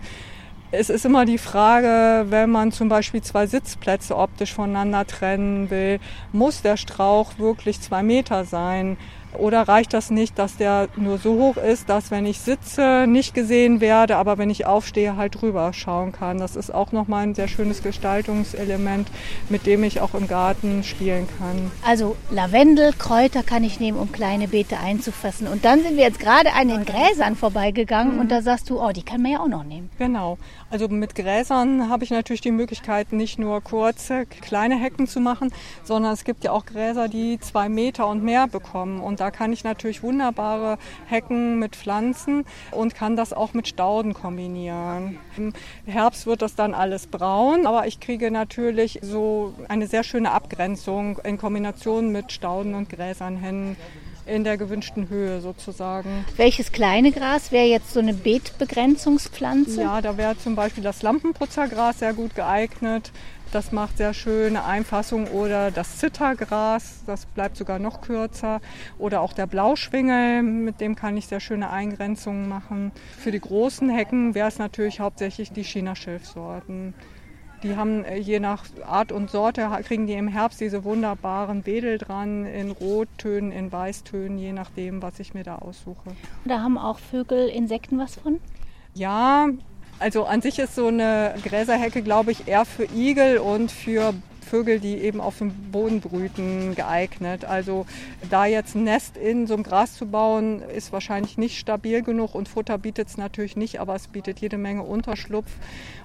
Es 0.70 0.88
ist 0.88 1.04
immer 1.04 1.26
die 1.26 1.38
Frage, 1.38 2.26
wenn 2.30 2.50
man 2.50 2.72
zum 2.72 2.88
Beispiel 2.88 3.20
zwei 3.20 3.46
Sitzplätze 3.46 4.16
optisch 4.16 4.54
voneinander 4.54 5.06
trennen 5.06 5.68
will, 5.70 6.00
muss 6.32 6.62
der 6.62 6.78
Strauch 6.78 7.38
wirklich 7.38 7.80
zwei 7.82 8.02
Meter 8.02 8.46
sein? 8.46 8.96
Oder 9.38 9.62
reicht 9.62 9.94
das 9.94 10.10
nicht, 10.10 10.38
dass 10.38 10.56
der 10.56 10.88
nur 10.96 11.18
so 11.18 11.34
hoch 11.34 11.56
ist, 11.56 11.88
dass 11.88 12.10
wenn 12.10 12.26
ich 12.26 12.40
sitze, 12.40 13.06
nicht 13.08 13.34
gesehen 13.34 13.80
werde, 13.80 14.16
aber 14.16 14.38
wenn 14.38 14.50
ich 14.50 14.66
aufstehe, 14.66 15.16
halt 15.16 15.40
drüber 15.40 15.72
schauen 15.72 16.12
kann. 16.12 16.38
Das 16.38 16.56
ist 16.56 16.72
auch 16.72 16.92
nochmal 16.92 17.24
ein 17.24 17.34
sehr 17.34 17.48
schönes 17.48 17.82
Gestaltungselement, 17.82 19.08
mit 19.48 19.66
dem 19.66 19.84
ich 19.84 20.00
auch 20.00 20.14
im 20.14 20.28
Garten 20.28 20.84
spielen 20.84 21.26
kann. 21.38 21.70
Also 21.86 22.16
Lavendel, 22.30 22.92
Kräuter 22.98 23.42
kann 23.42 23.64
ich 23.64 23.80
nehmen, 23.80 23.98
um 23.98 24.12
kleine 24.12 24.48
Beete 24.48 24.78
einzufassen. 24.78 25.46
Und 25.46 25.64
dann 25.64 25.82
sind 25.82 25.96
wir 25.96 26.04
jetzt 26.04 26.20
gerade 26.20 26.52
an 26.52 26.68
den 26.68 26.84
Gräsern 26.84 27.36
vorbeigegangen 27.36 28.14
mhm. 28.14 28.20
und 28.20 28.30
da 28.30 28.42
sagst 28.42 28.68
du, 28.68 28.80
oh, 28.80 28.92
die 28.92 29.02
kann 29.02 29.22
man 29.22 29.32
ja 29.32 29.40
auch 29.40 29.48
noch 29.48 29.64
nehmen. 29.64 29.90
Genau. 29.98 30.38
Also 30.70 30.88
mit 30.88 31.14
Gräsern 31.14 31.88
habe 31.88 32.04
ich 32.04 32.10
natürlich 32.10 32.40
die 32.40 32.50
Möglichkeit, 32.50 33.12
nicht 33.12 33.38
nur 33.38 33.60
kurze, 33.60 34.26
kleine 34.26 34.76
Hecken 34.76 35.06
zu 35.06 35.20
machen, 35.20 35.52
sondern 35.84 36.12
es 36.12 36.24
gibt 36.24 36.44
ja 36.44 36.52
auch 36.52 36.66
Gräser, 36.66 37.08
die 37.08 37.38
zwei 37.40 37.68
Meter 37.68 38.06
und 38.08 38.22
mehr 38.22 38.46
bekommen. 38.46 39.00
Und 39.00 39.21
da 39.22 39.30
kann 39.30 39.52
ich 39.52 39.62
natürlich 39.62 40.02
wunderbare 40.02 40.78
Hecken 41.06 41.60
mit 41.60 41.76
Pflanzen 41.76 42.44
und 42.72 42.96
kann 42.96 43.14
das 43.14 43.32
auch 43.32 43.54
mit 43.54 43.68
Stauden 43.68 44.14
kombinieren. 44.14 45.16
Im 45.36 45.52
Herbst 45.86 46.26
wird 46.26 46.42
das 46.42 46.56
dann 46.56 46.74
alles 46.74 47.06
braun, 47.06 47.64
aber 47.68 47.86
ich 47.86 48.00
kriege 48.00 48.32
natürlich 48.32 48.98
so 49.00 49.54
eine 49.68 49.86
sehr 49.86 50.02
schöne 50.02 50.32
Abgrenzung 50.32 51.18
in 51.18 51.38
Kombination 51.38 52.10
mit 52.10 52.32
Stauden 52.32 52.74
und 52.74 52.88
Gräsern 52.88 53.36
hin 53.36 53.76
in 54.26 54.42
der 54.42 54.56
gewünschten 54.56 55.08
Höhe 55.08 55.40
sozusagen. 55.40 56.24
Welches 56.36 56.72
kleine 56.72 57.12
Gras 57.12 57.52
wäre 57.52 57.66
jetzt 57.66 57.92
so 57.92 58.00
eine 58.00 58.14
Beetbegrenzungspflanze? 58.14 59.82
Ja, 59.82 60.00
da 60.00 60.16
wäre 60.16 60.36
zum 60.36 60.56
Beispiel 60.56 60.82
das 60.82 61.02
Lampenputzergras 61.02 62.00
sehr 62.00 62.12
gut 62.12 62.34
geeignet. 62.34 63.12
Das 63.52 63.70
macht 63.70 63.98
sehr 63.98 64.14
schöne 64.14 64.64
Einfassung 64.64 65.26
oder 65.26 65.70
das 65.70 65.98
Zittergras, 65.98 67.02
das 67.06 67.26
bleibt 67.26 67.58
sogar 67.58 67.78
noch 67.78 68.00
kürzer. 68.00 68.62
Oder 68.98 69.20
auch 69.20 69.34
der 69.34 69.46
Blauschwingel, 69.46 70.42
mit 70.42 70.80
dem 70.80 70.96
kann 70.96 71.18
ich 71.18 71.26
sehr 71.26 71.38
schöne 71.38 71.68
Eingrenzungen 71.68 72.48
machen. 72.48 72.92
Für 73.18 73.30
die 73.30 73.40
großen 73.40 73.90
Hecken 73.90 74.34
wäre 74.34 74.48
es 74.48 74.58
natürlich 74.58 75.00
hauptsächlich 75.00 75.52
die 75.52 75.64
China-Schilfsorten. 75.64 76.94
Die 77.62 77.76
haben 77.76 78.04
äh, 78.04 78.16
je 78.16 78.40
nach 78.40 78.64
Art 78.86 79.12
und 79.12 79.30
Sorte, 79.30 79.68
kriegen 79.84 80.06
die 80.06 80.14
im 80.14 80.28
Herbst 80.28 80.58
diese 80.62 80.82
wunderbaren 80.82 81.66
Wedel 81.66 81.98
dran, 81.98 82.46
in 82.46 82.70
Rottönen, 82.70 83.52
in 83.52 83.70
Weißtönen, 83.70 84.38
je 84.38 84.54
nachdem, 84.54 85.02
was 85.02 85.20
ich 85.20 85.34
mir 85.34 85.44
da 85.44 85.56
aussuche. 85.56 86.16
Da 86.46 86.60
haben 86.60 86.78
auch 86.78 86.98
Vögel, 86.98 87.48
Insekten 87.48 87.98
was 87.98 88.16
von? 88.16 88.40
Ja, 88.94 89.48
also 90.02 90.24
an 90.24 90.42
sich 90.42 90.58
ist 90.58 90.74
so 90.74 90.88
eine 90.88 91.34
Gräserhecke, 91.44 92.02
glaube 92.02 92.32
ich, 92.32 92.48
eher 92.48 92.64
für 92.64 92.84
Igel 92.92 93.38
und 93.38 93.70
für 93.70 94.12
Vögel, 94.40 94.80
die 94.80 94.98
eben 94.98 95.20
auf 95.20 95.38
dem 95.38 95.52
Boden 95.70 96.00
brüten, 96.00 96.74
geeignet. 96.74 97.44
Also 97.44 97.86
da 98.28 98.44
jetzt 98.44 98.74
ein 98.74 98.84
Nest 98.84 99.16
in 99.16 99.46
so 99.46 99.54
einem 99.54 99.62
Gras 99.62 99.94
zu 99.94 100.06
bauen, 100.06 100.60
ist 100.76 100.92
wahrscheinlich 100.92 101.38
nicht 101.38 101.58
stabil 101.58 102.02
genug 102.02 102.34
und 102.34 102.48
Futter 102.48 102.76
bietet 102.78 103.08
es 103.08 103.16
natürlich 103.16 103.56
nicht, 103.56 103.80
aber 103.80 103.94
es 103.94 104.08
bietet 104.08 104.40
jede 104.40 104.58
Menge 104.58 104.82
Unterschlupf 104.82 105.50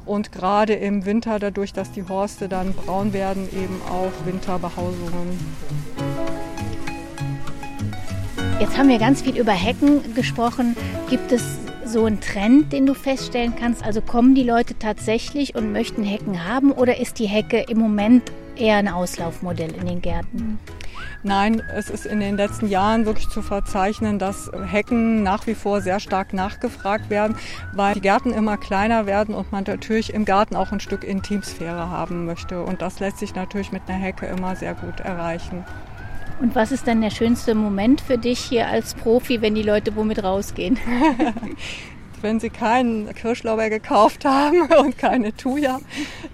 und 0.05 0.31
gerade 0.31 0.73
im 0.73 1.05
Winter, 1.05 1.39
dadurch, 1.39 1.73
dass 1.73 1.91
die 1.91 2.07
Horste 2.07 2.47
dann 2.47 2.73
braun 2.73 3.11
werden, 3.11 3.49
eben 3.51 3.81
auch 3.89 4.13
Winterbehausungen. 4.25 5.39
Jetzt 8.59 8.77
haben 8.77 8.89
wir 8.89 8.99
ganz 8.99 9.23
viel 9.23 9.37
über 9.37 9.51
Hecken 9.51 10.13
gesprochen. 10.13 10.77
Gibt 11.09 11.31
es 11.31 11.66
so 11.87 12.05
ein 12.05 12.19
Trend, 12.19 12.73
den 12.73 12.85
du 12.85 12.93
feststellen 12.93 13.53
kannst? 13.57 13.83
Also 13.83 14.01
kommen 14.01 14.35
die 14.35 14.43
Leute 14.43 14.77
tatsächlich 14.77 15.55
und 15.55 15.71
möchten 15.71 16.03
Hecken 16.03 16.45
haben 16.45 16.71
oder 16.71 16.99
ist 16.99 17.19
die 17.19 17.27
Hecke 17.27 17.65
im 17.69 17.79
Moment 17.79 18.31
eher 18.55 18.77
ein 18.77 18.87
Auslaufmodell 18.87 19.73
in 19.73 19.87
den 19.87 20.01
Gärten? 20.01 20.59
Nein, 21.23 21.61
es 21.75 21.89
ist 21.89 22.05
in 22.05 22.19
den 22.19 22.37
letzten 22.37 22.67
Jahren 22.67 23.05
wirklich 23.05 23.29
zu 23.29 23.41
verzeichnen, 23.41 24.19
dass 24.19 24.51
Hecken 24.67 25.23
nach 25.23 25.47
wie 25.47 25.55
vor 25.55 25.81
sehr 25.81 25.99
stark 25.99 26.33
nachgefragt 26.33 27.09
werden, 27.09 27.35
weil 27.73 27.95
die 27.95 28.01
Gärten 28.01 28.33
immer 28.33 28.57
kleiner 28.57 29.05
werden 29.05 29.33
und 29.33 29.51
man 29.51 29.63
natürlich 29.65 30.13
im 30.13 30.25
Garten 30.25 30.55
auch 30.55 30.71
ein 30.71 30.79
Stück 30.79 31.03
Intimsphäre 31.03 31.89
haben 31.89 32.25
möchte. 32.25 32.63
Und 32.63 32.81
das 32.81 32.99
lässt 32.99 33.19
sich 33.19 33.35
natürlich 33.35 33.71
mit 33.71 33.83
einer 33.87 33.97
Hecke 33.97 34.27
immer 34.27 34.55
sehr 34.55 34.75
gut 34.75 34.99
erreichen. 34.99 35.65
Und 36.39 36.55
was 36.55 36.71
ist 36.71 36.87
dann 36.87 37.01
der 37.01 37.09
schönste 37.09 37.55
Moment 37.55 38.01
für 38.01 38.17
dich 38.17 38.39
hier 38.39 38.67
als 38.67 38.93
Profi, 38.93 39.41
wenn 39.41 39.55
die 39.55 39.63
Leute 39.63 39.95
womit 39.95 40.23
rausgehen? 40.23 40.77
wenn 42.21 42.39
sie 42.39 42.49
keinen 42.49 43.13
Kirschlauber 43.13 43.69
gekauft 43.69 44.25
haben 44.25 44.61
und 44.79 44.97
keine 44.97 45.35
Thuja, 45.35 45.79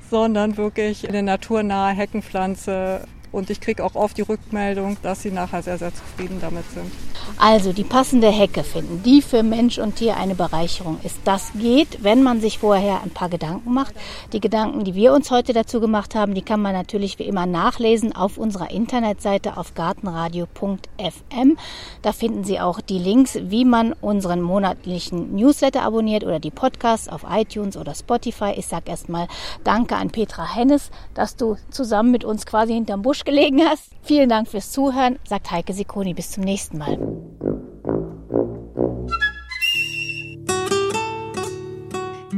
sondern 0.09 0.57
wirklich 0.57 1.07
eine 1.07 1.23
naturnahe 1.23 1.93
Heckenpflanze 1.93 3.05
und 3.33 3.49
ich 3.49 3.59
kriege 3.59 3.83
auch 3.83 3.95
oft 3.95 4.17
die 4.17 4.21
Rückmeldung, 4.21 4.97
dass 5.01 5.23
sie 5.23 5.31
nachher 5.31 5.61
sehr, 5.63 5.77
sehr 5.77 5.93
zufrieden 5.93 6.37
damit 6.39 6.63
sind. 6.73 6.91
Also 7.37 7.73
die 7.73 7.83
passende 7.83 8.29
Hecke 8.29 8.63
finden, 8.63 9.01
die 9.03 9.21
für 9.21 9.43
Mensch 9.43 9.79
und 9.79 9.95
Tier 9.95 10.17
eine 10.17 10.35
Bereicherung 10.35 10.99
ist. 11.03 11.17
Das 11.25 11.51
geht, 11.53 12.03
wenn 12.03 12.21
man 12.21 12.41
sich 12.41 12.59
vorher 12.59 13.01
ein 13.01 13.09
paar 13.09 13.29
Gedanken 13.29 13.73
macht. 13.73 13.95
Die 14.33 14.39
Gedanken, 14.39 14.83
die 14.83 14.93
wir 14.93 15.13
uns 15.13 15.31
heute 15.31 15.51
dazu 15.51 15.79
gemacht 15.79 16.15
haben, 16.15 16.35
die 16.35 16.43
kann 16.43 16.61
man 16.61 16.73
natürlich 16.73 17.17
wie 17.19 17.23
immer 17.23 17.45
nachlesen 17.45 18.15
auf 18.15 18.37
unserer 18.37 18.69
Internetseite 18.69 19.57
auf 19.57 19.73
gartenradio.fm. 19.73 21.57
Da 22.01 22.11
finden 22.11 22.43
Sie 22.43 22.59
auch 22.59 22.81
die 22.81 22.99
Links, 22.99 23.39
wie 23.41 23.65
man 23.65 23.93
unseren 23.93 24.41
monatlichen 24.41 25.35
Newsletter 25.35 25.81
abonniert 25.81 26.23
oder 26.23 26.39
die 26.39 26.51
Podcasts 26.51 27.09
auf 27.09 27.25
iTunes 27.29 27.77
oder 27.77 27.95
Spotify. 27.95 28.53
Ich 28.55 28.67
sage 28.67 28.91
erstmal 28.91 29.27
Danke 29.63 29.95
an 29.95 30.11
Petra 30.11 30.53
Hennes, 30.53 30.91
dass 31.15 31.35
du 31.35 31.57
zusammen 31.71 32.11
mit 32.11 32.23
uns 32.23 32.45
quasi 32.45 32.73
hinterm 32.73 33.01
Busch 33.01 33.22
gelegen 33.25 33.61
hast. 33.61 33.91
Vielen 34.01 34.29
Dank 34.29 34.47
fürs 34.47 34.71
Zuhören, 34.71 35.19
sagt 35.27 35.51
Heike 35.51 35.73
Sikoni. 35.73 36.13
Bis 36.13 36.31
zum 36.31 36.43
nächsten 36.43 36.77
Mal. 36.77 36.97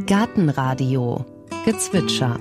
Gartenradio 0.05 1.25
Gezwitscher 1.65 2.37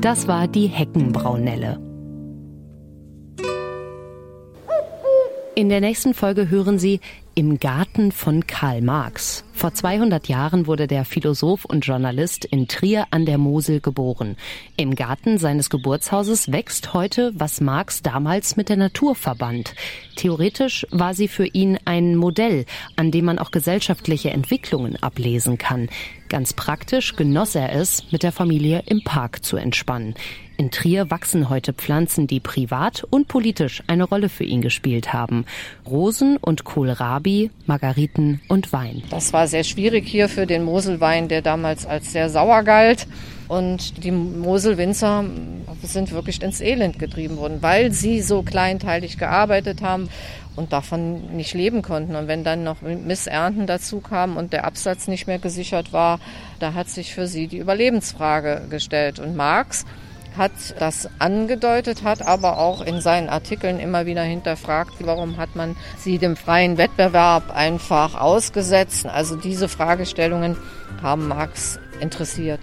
Das 0.00 0.28
war 0.28 0.46
die 0.46 0.68
Heckenbraunelle. 0.68 1.87
In 5.58 5.70
der 5.70 5.80
nächsten 5.80 6.14
Folge 6.14 6.50
hören 6.50 6.78
Sie 6.78 7.00
Im 7.34 7.58
Garten 7.58 8.12
von 8.12 8.46
Karl 8.46 8.80
Marx. 8.80 9.42
Vor 9.52 9.74
200 9.74 10.28
Jahren 10.28 10.68
wurde 10.68 10.86
der 10.86 11.04
Philosoph 11.04 11.64
und 11.64 11.84
Journalist 11.84 12.44
in 12.44 12.68
Trier 12.68 13.08
an 13.10 13.26
der 13.26 13.38
Mosel 13.38 13.80
geboren. 13.80 14.36
Im 14.76 14.94
Garten 14.94 15.36
seines 15.38 15.68
Geburtshauses 15.68 16.52
wächst 16.52 16.94
heute, 16.94 17.32
was 17.34 17.60
Marx 17.60 18.02
damals 18.02 18.56
mit 18.56 18.68
der 18.68 18.76
Natur 18.76 19.16
verband. 19.16 19.74
Theoretisch 20.14 20.86
war 20.92 21.12
sie 21.12 21.26
für 21.26 21.46
ihn 21.46 21.76
ein 21.86 22.14
Modell, 22.14 22.64
an 22.94 23.10
dem 23.10 23.24
man 23.24 23.40
auch 23.40 23.50
gesellschaftliche 23.50 24.30
Entwicklungen 24.30 24.94
ablesen 25.02 25.58
kann. 25.58 25.88
Ganz 26.28 26.52
praktisch 26.52 27.16
genoss 27.16 27.56
er 27.56 27.72
es, 27.72 28.12
mit 28.12 28.22
der 28.22 28.30
Familie 28.30 28.84
im 28.86 29.02
Park 29.02 29.44
zu 29.44 29.56
entspannen. 29.56 30.14
In 30.60 30.72
Trier 30.72 31.08
wachsen 31.08 31.50
heute 31.50 31.72
Pflanzen, 31.72 32.26
die 32.26 32.40
privat 32.40 33.04
und 33.10 33.28
politisch 33.28 33.84
eine 33.86 34.02
Rolle 34.02 34.28
für 34.28 34.42
ihn 34.42 34.60
gespielt 34.60 35.12
haben. 35.12 35.44
Rosen 35.86 36.36
und 36.36 36.64
Kohlrabi, 36.64 37.52
Margariten 37.66 38.40
und 38.48 38.72
Wein. 38.72 39.04
Das 39.08 39.32
war 39.32 39.46
sehr 39.46 39.62
schwierig 39.62 40.08
hier 40.08 40.28
für 40.28 40.48
den 40.48 40.64
Moselwein, 40.64 41.28
der 41.28 41.42
damals 41.42 41.86
als 41.86 42.10
sehr 42.10 42.28
sauer 42.28 42.64
galt. 42.64 43.06
Und 43.46 44.02
die 44.02 44.10
Moselwinzer 44.10 45.26
sind 45.84 46.10
wirklich 46.10 46.42
ins 46.42 46.60
Elend 46.60 46.98
getrieben 46.98 47.36
worden, 47.36 47.58
weil 47.60 47.92
sie 47.92 48.20
so 48.20 48.42
kleinteilig 48.42 49.16
gearbeitet 49.16 49.80
haben 49.80 50.08
und 50.56 50.72
davon 50.72 51.36
nicht 51.36 51.54
leben 51.54 51.82
konnten. 51.82 52.16
Und 52.16 52.26
wenn 52.26 52.42
dann 52.42 52.64
noch 52.64 52.82
Missernten 52.82 53.68
dazu 53.68 54.00
kamen 54.00 54.36
und 54.36 54.52
der 54.52 54.64
Absatz 54.64 55.06
nicht 55.06 55.28
mehr 55.28 55.38
gesichert 55.38 55.92
war, 55.92 56.18
da 56.58 56.74
hat 56.74 56.88
sich 56.88 57.14
für 57.14 57.28
sie 57.28 57.46
die 57.46 57.58
Überlebensfrage 57.58 58.66
gestellt. 58.68 59.20
Und 59.20 59.36
Marx 59.36 59.86
hat 60.38 60.52
das 60.78 61.08
angedeutet, 61.18 62.04
hat 62.04 62.22
aber 62.22 62.58
auch 62.58 62.80
in 62.80 63.00
seinen 63.00 63.28
Artikeln 63.28 63.80
immer 63.80 64.06
wieder 64.06 64.22
hinterfragt, 64.22 64.94
warum 65.00 65.36
hat 65.36 65.56
man 65.56 65.76
sie 65.98 66.18
dem 66.18 66.36
freien 66.36 66.78
Wettbewerb 66.78 67.50
einfach 67.54 68.14
ausgesetzt. 68.14 69.06
Also 69.06 69.36
diese 69.36 69.68
Fragestellungen 69.68 70.56
haben 71.02 71.28
Marx 71.28 71.78
interessiert. 72.00 72.60